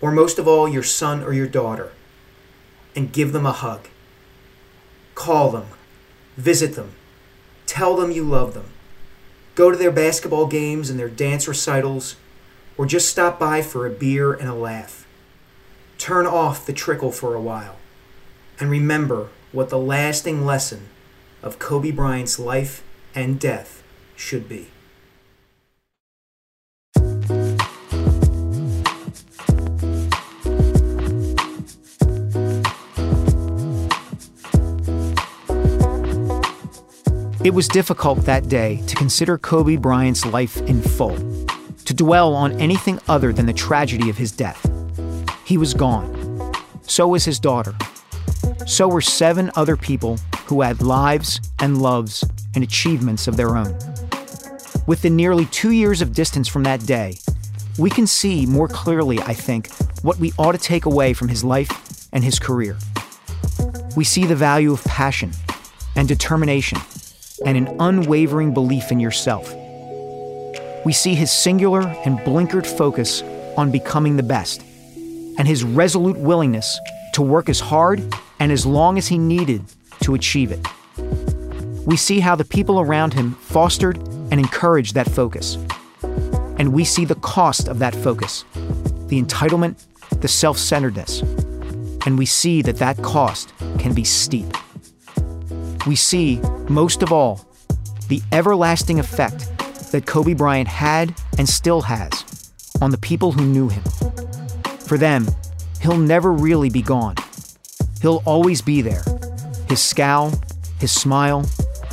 or 0.00 0.10
most 0.10 0.38
of 0.38 0.46
all, 0.46 0.68
your 0.68 0.82
son 0.82 1.22
or 1.22 1.32
your 1.32 1.46
daughter, 1.46 1.92
and 2.94 3.12
give 3.12 3.32
them 3.32 3.46
a 3.46 3.52
hug. 3.52 3.88
Call 5.14 5.50
them, 5.50 5.66
visit 6.36 6.74
them, 6.74 6.92
tell 7.66 7.96
them 7.96 8.10
you 8.10 8.24
love 8.24 8.54
them. 8.54 8.70
Go 9.54 9.70
to 9.70 9.76
their 9.76 9.90
basketball 9.90 10.46
games 10.46 10.90
and 10.90 10.98
their 10.98 11.08
dance 11.08 11.48
recitals, 11.48 12.16
or 12.76 12.86
just 12.86 13.08
stop 13.08 13.38
by 13.38 13.62
for 13.62 13.86
a 13.86 13.90
beer 13.90 14.32
and 14.32 14.48
a 14.48 14.54
laugh. 14.54 15.06
Turn 15.98 16.26
off 16.26 16.66
the 16.66 16.72
trickle 16.72 17.10
for 17.10 17.34
a 17.34 17.40
while, 17.40 17.76
and 18.60 18.70
remember 18.70 19.28
what 19.52 19.70
the 19.70 19.78
lasting 19.78 20.44
lesson 20.44 20.88
of 21.42 21.58
Kobe 21.58 21.90
Bryant's 21.90 22.38
life 22.38 22.82
and 23.14 23.40
death 23.40 23.82
should 24.14 24.48
be. 24.48 24.68
It 37.46 37.54
was 37.54 37.68
difficult 37.68 38.22
that 38.22 38.48
day 38.48 38.82
to 38.88 38.96
consider 38.96 39.38
Kobe 39.38 39.76
Bryant's 39.76 40.26
life 40.26 40.56
in 40.62 40.82
full, 40.82 41.16
to 41.84 41.94
dwell 41.94 42.34
on 42.34 42.60
anything 42.60 42.98
other 43.06 43.32
than 43.32 43.46
the 43.46 43.52
tragedy 43.52 44.10
of 44.10 44.16
his 44.16 44.32
death. 44.32 44.68
He 45.44 45.56
was 45.56 45.72
gone. 45.72 46.52
So 46.88 47.06
was 47.06 47.24
his 47.24 47.38
daughter. 47.38 47.72
So 48.66 48.88
were 48.88 49.00
seven 49.00 49.52
other 49.54 49.76
people 49.76 50.18
who 50.46 50.62
had 50.62 50.82
lives 50.82 51.40
and 51.60 51.80
loves 51.80 52.24
and 52.56 52.64
achievements 52.64 53.28
of 53.28 53.36
their 53.36 53.56
own. 53.56 53.78
With 54.88 55.02
the 55.02 55.10
nearly 55.10 55.46
two 55.46 55.70
years 55.70 56.02
of 56.02 56.14
distance 56.14 56.48
from 56.48 56.64
that 56.64 56.84
day, 56.84 57.20
we 57.78 57.90
can 57.90 58.08
see 58.08 58.44
more 58.44 58.66
clearly, 58.66 59.20
I 59.20 59.34
think, 59.34 59.70
what 60.02 60.18
we 60.18 60.32
ought 60.36 60.52
to 60.52 60.58
take 60.58 60.84
away 60.84 61.12
from 61.12 61.28
his 61.28 61.44
life 61.44 62.08
and 62.12 62.24
his 62.24 62.40
career. 62.40 62.76
We 63.96 64.02
see 64.02 64.26
the 64.26 64.34
value 64.34 64.72
of 64.72 64.82
passion 64.82 65.30
and 65.94 66.08
determination 66.08 66.80
and 67.44 67.56
an 67.56 67.76
unwavering 67.80 68.54
belief 68.54 68.90
in 68.90 69.00
yourself. 69.00 69.54
We 70.84 70.92
see 70.92 71.14
his 71.14 71.30
singular 71.30 71.82
and 72.04 72.18
blinkered 72.20 72.66
focus 72.66 73.22
on 73.56 73.70
becoming 73.70 74.16
the 74.16 74.22
best, 74.22 74.62
and 75.38 75.46
his 75.46 75.64
resolute 75.64 76.16
willingness 76.16 76.78
to 77.14 77.22
work 77.22 77.48
as 77.48 77.60
hard 77.60 78.02
and 78.38 78.52
as 78.52 78.64
long 78.64 78.98
as 78.98 79.08
he 79.08 79.18
needed 79.18 79.64
to 80.00 80.14
achieve 80.14 80.52
it. 80.52 80.66
We 81.86 81.96
see 81.96 82.20
how 82.20 82.36
the 82.36 82.44
people 82.44 82.80
around 82.80 83.14
him 83.14 83.32
fostered 83.34 83.96
and 84.30 84.34
encouraged 84.34 84.94
that 84.94 85.10
focus. 85.10 85.56
And 86.58 86.72
we 86.72 86.84
see 86.84 87.04
the 87.04 87.14
cost 87.16 87.68
of 87.68 87.78
that 87.80 87.94
focus 87.94 88.44
the 89.08 89.22
entitlement, 89.22 89.84
the 90.20 90.28
self 90.28 90.58
centeredness. 90.58 91.20
And 92.06 92.18
we 92.18 92.26
see 92.26 92.62
that 92.62 92.76
that 92.76 93.02
cost 93.02 93.52
can 93.78 93.94
be 93.94 94.04
steep 94.04 94.46
we 95.86 95.94
see, 95.94 96.40
most 96.68 97.02
of 97.02 97.12
all, 97.12 97.44
the 98.08 98.20
everlasting 98.32 98.98
effect 98.98 99.48
that 99.92 100.06
Kobe 100.06 100.34
Bryant 100.34 100.68
had 100.68 101.14
and 101.38 101.48
still 101.48 101.82
has 101.82 102.52
on 102.80 102.90
the 102.90 102.98
people 102.98 103.32
who 103.32 103.44
knew 103.44 103.68
him. 103.68 103.82
For 104.80 104.98
them, 104.98 105.26
he'll 105.80 105.96
never 105.96 106.32
really 106.32 106.70
be 106.70 106.82
gone. 106.82 107.16
He'll 108.02 108.22
always 108.24 108.62
be 108.62 108.82
there. 108.82 109.02
His 109.68 109.80
scowl, 109.80 110.32
his 110.78 110.92
smile, 110.92 111.44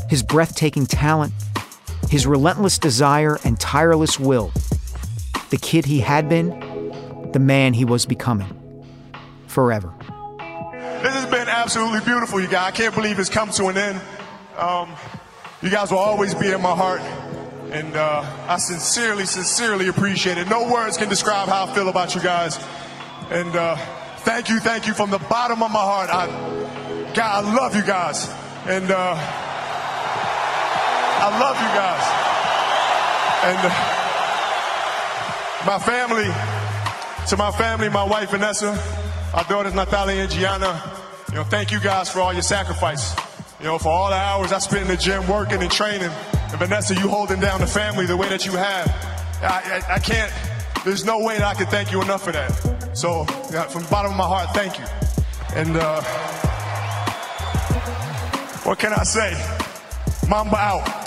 his 0.10 0.24
breathtaking 0.24 0.86
talent, 0.86 1.34
his 2.10 2.28
relentless 2.28 2.78
desire 2.78 3.40
and 3.44 3.60
tireless 3.60 4.20
will. 4.20 4.52
The 5.50 5.58
kid 5.58 5.86
he 5.86 6.00
had 6.00 6.30
been, 6.30 6.50
the 7.32 7.40
man 7.40 7.74
he 7.74 7.86
was 7.86 8.06
becoming. 8.06 8.60
Forever. 9.48 9.94
This 11.02 11.14
has 11.14 11.26
been 11.26 11.48
absolutely 11.48 12.00
beautiful, 12.02 12.40
you 12.40 12.48
guys. 12.48 12.68
I 12.68 12.72
can't 12.72 12.96
believe 12.96 13.20
it's 13.20 13.30
come 13.30 13.50
to 13.52 13.68
an 13.68 13.78
end. 13.78 14.02
Um, 14.58 14.96
you 15.62 15.70
guys 15.70 15.92
will 15.92 16.00
always 16.00 16.36
be 16.36 16.52
in 16.52 16.62
my 16.62 16.76
heart. 16.76 17.02
And 17.72 17.96
uh, 17.96 18.24
I 18.48 18.58
sincerely, 18.58 19.26
sincerely 19.26 19.88
appreciate 19.88 20.38
it. 20.38 20.48
No 20.48 20.72
words 20.72 20.98
can 20.98 21.10
describe 21.10 21.50
how 21.50 21.66
I 21.66 21.74
feel 21.74 21.90
about 21.90 22.14
you 22.14 22.22
guys. 22.22 22.64
And 23.32 23.56
uh, 23.56 23.76
thank 24.18 24.50
you, 24.50 24.60
thank 24.60 24.86
you 24.86 24.94
from 24.94 25.10
the 25.10 25.18
bottom 25.18 25.64
of 25.64 25.72
my 25.72 25.80
heart. 25.80 26.10
I, 26.12 26.28
God, 27.14 27.46
I 27.46 27.56
love 27.56 27.76
you 27.76 27.82
guys. 27.82 28.30
And 28.68 28.92
uh, 28.92 29.16
I 31.20 31.40
love 31.40 31.56
you 31.58 31.70
guys. 31.74 32.04
And 33.46 33.58
uh, 33.66 33.94
my 35.66 35.80
family, 35.80 36.30
to 37.30 37.38
my 37.38 37.52
family, 37.52 37.90
my 37.90 38.04
wife 38.04 38.30
Vanessa, 38.30 38.78
our 39.34 39.46
daughters 39.46 39.74
Natalia 39.74 40.22
and 40.22 40.32
Gianna, 40.32 40.82
you 41.30 41.36
know, 41.36 41.44
thank 41.44 41.72
you 41.72 41.80
guys 41.80 42.10
for 42.10 42.20
all 42.20 42.34
your 42.34 42.44
sacrifice. 42.44 43.16
You 43.64 43.70
know, 43.70 43.78
for 43.78 43.88
all 43.88 44.10
the 44.10 44.18
hours 44.18 44.52
I 44.52 44.60
spent 44.60 44.82
in 44.82 44.88
the 44.90 44.98
gym 44.98 45.26
working 45.26 45.62
and 45.62 45.72
training. 45.72 46.10
And 46.34 46.60
Vanessa, 46.60 46.96
you 46.96 47.08
holding 47.08 47.40
down 47.40 47.62
the 47.62 47.66
family 47.66 48.06
the 48.06 48.18
way 48.18 48.28
that 48.28 48.46
you 48.46 48.52
have. 48.52 48.90
I, 49.42 49.82
I, 49.88 49.94
I 49.94 50.00
can't, 50.00 50.34
there's 50.84 51.06
no 51.06 51.24
way 51.24 51.38
that 51.38 51.46
I 51.46 51.54
can 51.54 51.68
thank 51.68 51.90
you 51.90 52.02
enough 52.02 52.26
for 52.26 52.34
that. 52.34 52.52
So, 52.94 53.26
yeah, 53.54 53.64
from 53.70 53.84
the 53.84 53.88
bottom 53.88 54.12
of 54.12 54.18
my 54.18 54.26
heart, 54.26 54.54
thank 54.54 54.78
you. 54.78 54.86
And 55.56 55.78
uh, 55.78 56.02
what 58.64 58.80
can 58.80 58.92
I 58.92 59.04
say? 59.04 59.32
Mamba 60.28 60.58
out. 60.58 61.03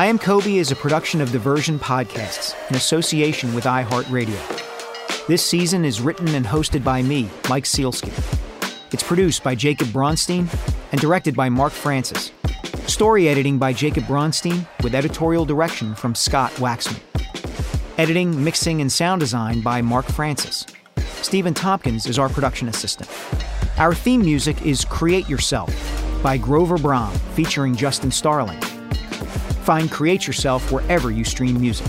I 0.00 0.06
Am 0.06 0.18
Kobe 0.18 0.56
is 0.56 0.72
a 0.72 0.76
production 0.76 1.20
of 1.20 1.30
Diversion 1.30 1.78
Podcasts 1.78 2.54
in 2.70 2.76
association 2.76 3.52
with 3.52 3.64
iHeartRadio. 3.64 5.26
This 5.26 5.44
season 5.44 5.84
is 5.84 6.00
written 6.00 6.28
and 6.28 6.46
hosted 6.46 6.82
by 6.82 7.02
me, 7.02 7.28
Mike 7.50 7.64
Sielski. 7.64 8.10
It's 8.94 9.02
produced 9.02 9.44
by 9.44 9.54
Jacob 9.54 9.88
Bronstein 9.88 10.48
and 10.90 11.00
directed 11.02 11.36
by 11.36 11.50
Mark 11.50 11.74
Francis. 11.74 12.32
Story 12.86 13.28
editing 13.28 13.58
by 13.58 13.74
Jacob 13.74 14.04
Bronstein 14.04 14.66
with 14.82 14.94
editorial 14.94 15.44
direction 15.44 15.94
from 15.94 16.14
Scott 16.14 16.50
Waxman. 16.52 16.98
Editing, 17.98 18.42
mixing, 18.42 18.80
and 18.80 18.90
sound 18.90 19.20
design 19.20 19.60
by 19.60 19.82
Mark 19.82 20.06
Francis. 20.06 20.64
Stephen 21.20 21.52
Tompkins 21.52 22.06
is 22.06 22.18
our 22.18 22.30
production 22.30 22.68
assistant. 22.68 23.10
Our 23.76 23.94
theme 23.94 24.22
music 24.22 24.64
is 24.64 24.82
Create 24.82 25.28
Yourself 25.28 25.70
by 26.22 26.38
Grover 26.38 26.78
Brom, 26.78 27.12
featuring 27.34 27.76
Justin 27.76 28.10
Starling. 28.10 28.58
Find 29.70 29.88
Create 29.88 30.26
Yourself 30.26 30.72
wherever 30.72 31.12
you 31.12 31.22
stream 31.22 31.60
music. 31.60 31.86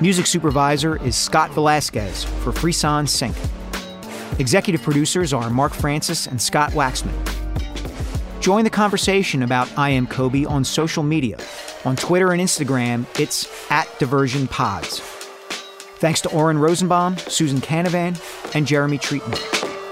Music 0.00 0.24
supervisor 0.24 0.96
is 1.04 1.14
Scott 1.14 1.50
Velasquez 1.50 2.24
for 2.24 2.50
Frisson 2.50 3.06
Sync. 3.06 3.36
Executive 4.38 4.80
producers 4.80 5.34
are 5.34 5.50
Mark 5.50 5.74
Francis 5.74 6.26
and 6.26 6.40
Scott 6.40 6.70
Waxman. 6.70 7.12
Join 8.40 8.64
the 8.64 8.70
conversation 8.70 9.42
about 9.42 9.70
I 9.76 9.90
Am 9.90 10.06
Kobe 10.06 10.46
on 10.46 10.64
social 10.64 11.02
media. 11.02 11.36
On 11.84 11.94
Twitter 11.94 12.32
and 12.32 12.40
Instagram, 12.40 13.04
it's 13.20 13.46
at 13.70 13.86
Diversion 13.98 14.48
Pods. 14.48 15.00
Thanks 15.98 16.22
to 16.22 16.30
Oren 16.30 16.56
Rosenbaum, 16.56 17.18
Susan 17.18 17.60
Canavan, 17.60 18.18
and 18.54 18.66
Jeremy 18.66 18.96
Treatman. 18.96 19.36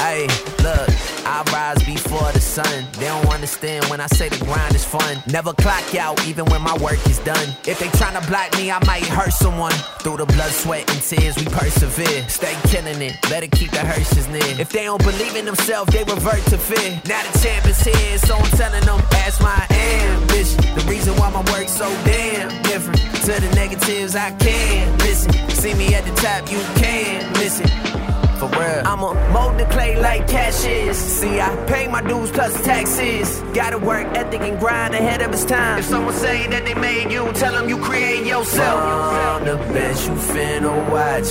Hey, 0.01 0.29
look, 0.63 1.14
I 1.35 1.43
rise 1.51 1.83
before 1.83 2.31
the 2.31 2.39
sun. 2.39 2.87
They 2.93 3.07
don't 3.07 3.27
understand 3.27 3.87
when 3.87 4.01
I 4.01 4.07
say 4.07 4.29
the 4.29 4.39
grind 4.45 4.73
is 4.73 4.85
fun. 4.85 5.21
Never 5.27 5.53
clock 5.53 5.93
out, 5.97 6.25
even 6.29 6.45
when 6.45 6.63
my 6.63 6.77
work 6.79 7.05
is 7.11 7.19
done. 7.19 7.49
If 7.67 7.81
they 7.81 7.89
tryna 7.99 8.25
block 8.29 8.55
me, 8.55 8.71
I 8.71 8.79
might 8.87 9.05
hurt 9.07 9.33
someone. 9.33 9.75
Through 9.99 10.19
the 10.19 10.27
blood, 10.27 10.53
sweat, 10.53 10.89
and 10.89 11.03
tears, 11.03 11.35
we 11.37 11.47
persevere. 11.47 12.29
Stay 12.29 12.55
killing 12.71 13.03
it, 13.03 13.21
better 13.23 13.49
keep 13.49 13.73
the 13.73 13.81
hearses 13.81 14.29
near. 14.29 14.47
If 14.61 14.71
they 14.71 14.85
don't 14.85 15.03
believe 15.03 15.35
in 15.35 15.45
themselves, 15.45 15.93
they 15.93 16.05
revert 16.05 16.45
to 16.55 16.57
fear. 16.57 17.03
Now 17.11 17.21
the 17.27 17.39
champ 17.43 17.67
is 17.67 17.81
here, 17.83 18.19
so 18.19 18.37
I'm 18.37 18.51
telling 18.55 18.85
them 18.87 19.03
that's 19.11 19.41
my 19.41 19.67
ambition. 19.75 20.63
The 20.79 20.87
reason 20.87 21.17
why 21.17 21.31
my 21.31 21.43
work's 21.51 21.75
so 21.75 21.91
damn 22.05 22.63
different. 22.63 23.01
To 23.27 23.33
the 23.43 23.51
negatives, 23.57 24.15
I 24.15 24.31
can't 24.39 25.03
listen. 25.03 25.33
See 25.51 25.75
me 25.75 25.95
at 25.95 26.05
the 26.05 26.15
top, 26.15 26.49
you 26.49 26.61
can't 26.79 27.35
it 27.45 28.14
for 28.49 28.59
real. 28.59 28.83
I'ma 28.87 29.13
mold 29.33 29.59
the 29.59 29.65
clay 29.67 30.01
like 30.01 30.27
cash 30.29 30.65
is. 30.65 30.97
See, 30.97 31.41
I 31.41 31.55
pay 31.67 31.89
my 31.89 32.03
dues 32.03 32.31
plus 32.31 32.55
taxes. 32.65 33.41
Gotta 33.55 33.79
work 33.79 34.07
ethic 34.17 34.41
and 34.43 34.59
grind 34.59 34.95
ahead 34.95 35.23
of 35.23 35.33
its 35.33 35.45
time. 35.45 35.79
If 35.79 35.87
someone 35.87 36.15
say 36.15 36.47
that 36.49 36.65
they 36.65 36.75
made 36.75 37.11
you, 37.11 37.33
tell 37.33 37.53
them 37.53 37.69
you 37.69 37.79
create 37.79 38.27
yourself. 38.27 38.81
From 38.81 39.45
the 39.47 39.57
bench, 39.73 40.07
you 40.07 40.15
finna 40.33 40.75
watch 40.91 41.31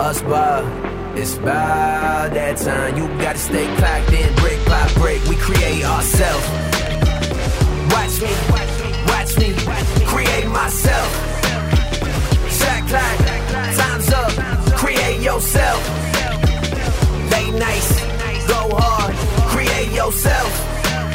us 0.00 0.22
ball. 0.22 0.64
It's 1.16 1.36
about 1.36 2.34
that 2.34 2.56
time. 2.56 2.96
You 2.96 3.06
gotta 3.22 3.38
stay 3.38 3.66
clocked 3.76 4.12
in, 4.12 4.34
brick 4.36 4.64
by 4.66 4.92
brick. 4.94 5.22
We 5.26 5.36
create 5.36 5.84
ourselves. 5.84 6.46
Watch 7.94 8.20
me, 8.20 8.32
watch 9.06 9.36
me, 9.38 9.54
create 10.06 10.46
myself. 10.48 11.10
Shot 12.50 12.88
clock, 12.88 13.23
yourself. 20.04 20.52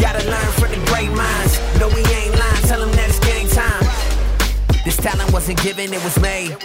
Gotta 0.02 0.26
learn 0.26 0.52
from 0.58 0.72
the 0.72 0.82
great 0.90 1.12
minds. 1.14 1.54
No, 1.80 1.88
we 1.90 2.02
ain't 2.02 2.34
lying, 2.34 2.64
tell 2.66 2.80
them 2.80 2.92
that 2.98 3.10
it's 3.10 3.20
game 3.20 3.48
time. 3.50 3.86
This 4.84 4.98
talent 4.98 5.32
wasn't 5.32 5.62
given, 5.62 5.94
it 5.94 6.04
was 6.04 6.18
made. 6.20 6.58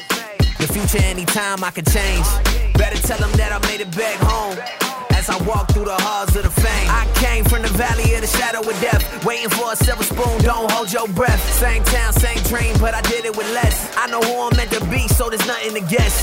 The 0.58 0.68
future, 0.72 1.04
anytime 1.04 1.62
I 1.62 1.70
can 1.70 1.84
change. 1.84 2.24
Better 2.80 2.96
tell 2.96 3.18
them 3.18 3.32
that 3.36 3.52
I 3.52 3.58
made 3.68 3.80
it 3.80 3.94
back 3.94 4.16
home. 4.24 4.56
As 5.10 5.28
I 5.28 5.36
walk 5.44 5.72
through 5.72 5.84
the 5.84 6.00
halls 6.00 6.34
of 6.36 6.44
the 6.44 6.54
fame, 6.64 6.88
I 6.88 7.04
came 7.16 7.44
from 7.44 7.62
the 7.62 7.72
valley 7.76 8.14
of 8.14 8.22
the 8.22 8.32
shadow 8.38 8.60
of 8.60 8.76
death. 8.80 9.02
Waiting 9.24 9.50
for 9.50 9.72
a 9.72 9.76
silver 9.76 10.04
spoon, 10.04 10.40
don't 10.40 10.70
hold 10.72 10.92
your 10.92 11.08
breath. 11.08 11.42
Same 11.60 11.84
town, 11.84 12.12
same 12.14 12.40
dream, 12.44 12.74
but 12.80 12.94
I 12.94 13.02
did 13.02 13.26
it 13.26 13.36
with 13.36 13.50
less. 13.52 13.76
I 13.98 14.06
know 14.06 14.20
who 14.20 14.48
I'm 14.48 14.56
meant 14.56 14.72
to 14.72 14.82
be, 14.86 15.08
so 15.08 15.28
there's 15.28 15.46
nothing 15.46 15.74
to 15.74 15.84
guess. 15.92 16.16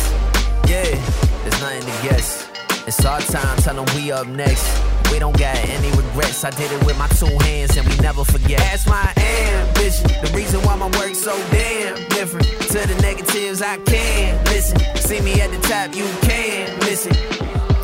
Yeah, 0.66 0.98
there's 1.44 1.60
nothing 1.62 1.86
to 1.86 1.96
guess. 2.08 2.50
It's 2.88 3.06
our 3.06 3.22
time, 3.22 3.58
tell 3.58 3.76
them 3.76 3.86
we 3.96 4.12
up 4.12 4.26
next. 4.26 5.01
We 5.12 5.20
don't 5.20 5.38
got 5.38 5.56
any 5.58 5.90
regrets. 5.92 6.44
I 6.44 6.50
did 6.52 6.72
it 6.72 6.86
with 6.86 6.98
my 6.98 7.08
two 7.10 7.38
hands 7.46 7.78
and 7.78 7.88
we 7.88 7.96
never 7.98 8.24
forget. 8.24 8.60
That's 8.60 8.88
my 8.88 9.14
ambition. 9.18 10.08
The 10.24 10.32
reason 10.34 10.62
why 10.62 10.76
my 10.76 10.90
work's 11.00 11.22
so 11.22 11.36
damn 11.52 11.96
different. 12.10 12.48
To 12.48 12.80
the 12.88 12.98
negatives, 13.02 13.62
I 13.62 13.78
can't 13.80 14.44
listen. 14.46 14.80
See 14.98 15.22
me 15.22 15.42
at 15.42 15.52
the 15.52 15.60
top, 15.68 15.96
you 15.96 16.06
can't 16.22 16.82
it. 17.06 17.16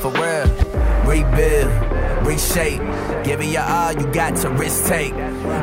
For 0.01 0.11
real. 0.11 0.47
Rebuild, 1.05 2.27
reshape. 2.27 2.81
Give 3.23 3.39
it 3.39 3.47
your 3.47 3.63
all, 3.63 3.93
you 3.93 4.05
got 4.11 4.35
to 4.37 4.49
risk 4.49 4.85
take. 4.85 5.13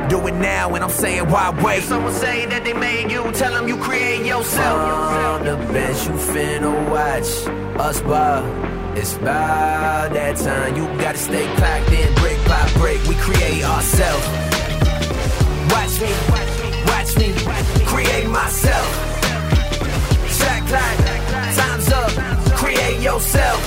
Do 0.08 0.26
it 0.26 0.34
now, 0.34 0.74
and 0.74 0.82
I'm 0.82 0.90
saying 0.90 1.28
why 1.28 1.50
wait? 1.62 1.78
If 1.78 1.84
someone 1.84 2.14
say 2.14 2.46
that 2.46 2.64
they 2.64 2.72
made 2.72 3.10
you, 3.10 3.30
tell 3.32 3.52
them 3.52 3.68
you 3.68 3.76
create 3.76 4.24
yourself. 4.24 4.80
On 4.80 5.44
the 5.44 5.56
bench, 5.72 6.06
you 6.06 6.14
finna 6.14 6.90
watch 6.90 7.78
us 7.78 8.00
ball. 8.00 8.83
It's 8.96 9.16
about 9.16 10.12
that 10.12 10.36
time. 10.36 10.76
You 10.76 10.86
gotta 10.98 11.18
stay 11.18 11.46
clocked 11.56 11.90
in, 11.90 12.14
brick 12.14 12.38
by 12.46 12.62
brick. 12.78 13.02
We 13.08 13.16
create 13.16 13.64
ourselves. 13.64 14.26
Watch 15.74 16.00
me, 16.00 16.12
watch 16.86 17.12
me, 17.18 17.34
create 17.84 18.28
myself. 18.28 18.88
Shot 20.30 20.62
clock, 20.70 20.96
time's 21.58 21.90
up. 21.90 22.12
Create 22.54 23.00
yourself. 23.00 23.60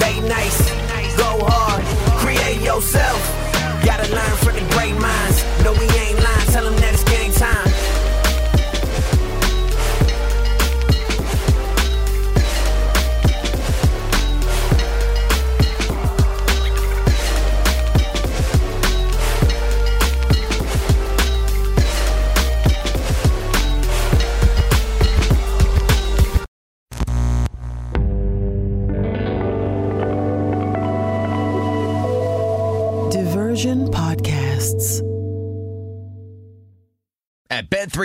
Late 0.00 0.24
nights, 0.24 0.64
go 1.16 1.44
hard, 1.44 1.84
create 2.22 2.62
yourself. 2.62 3.20
Gotta 3.84 4.08
learn 4.14 4.36
from 4.38 4.54
the 4.54 4.64
great 4.74 4.94
minds. 4.98 5.13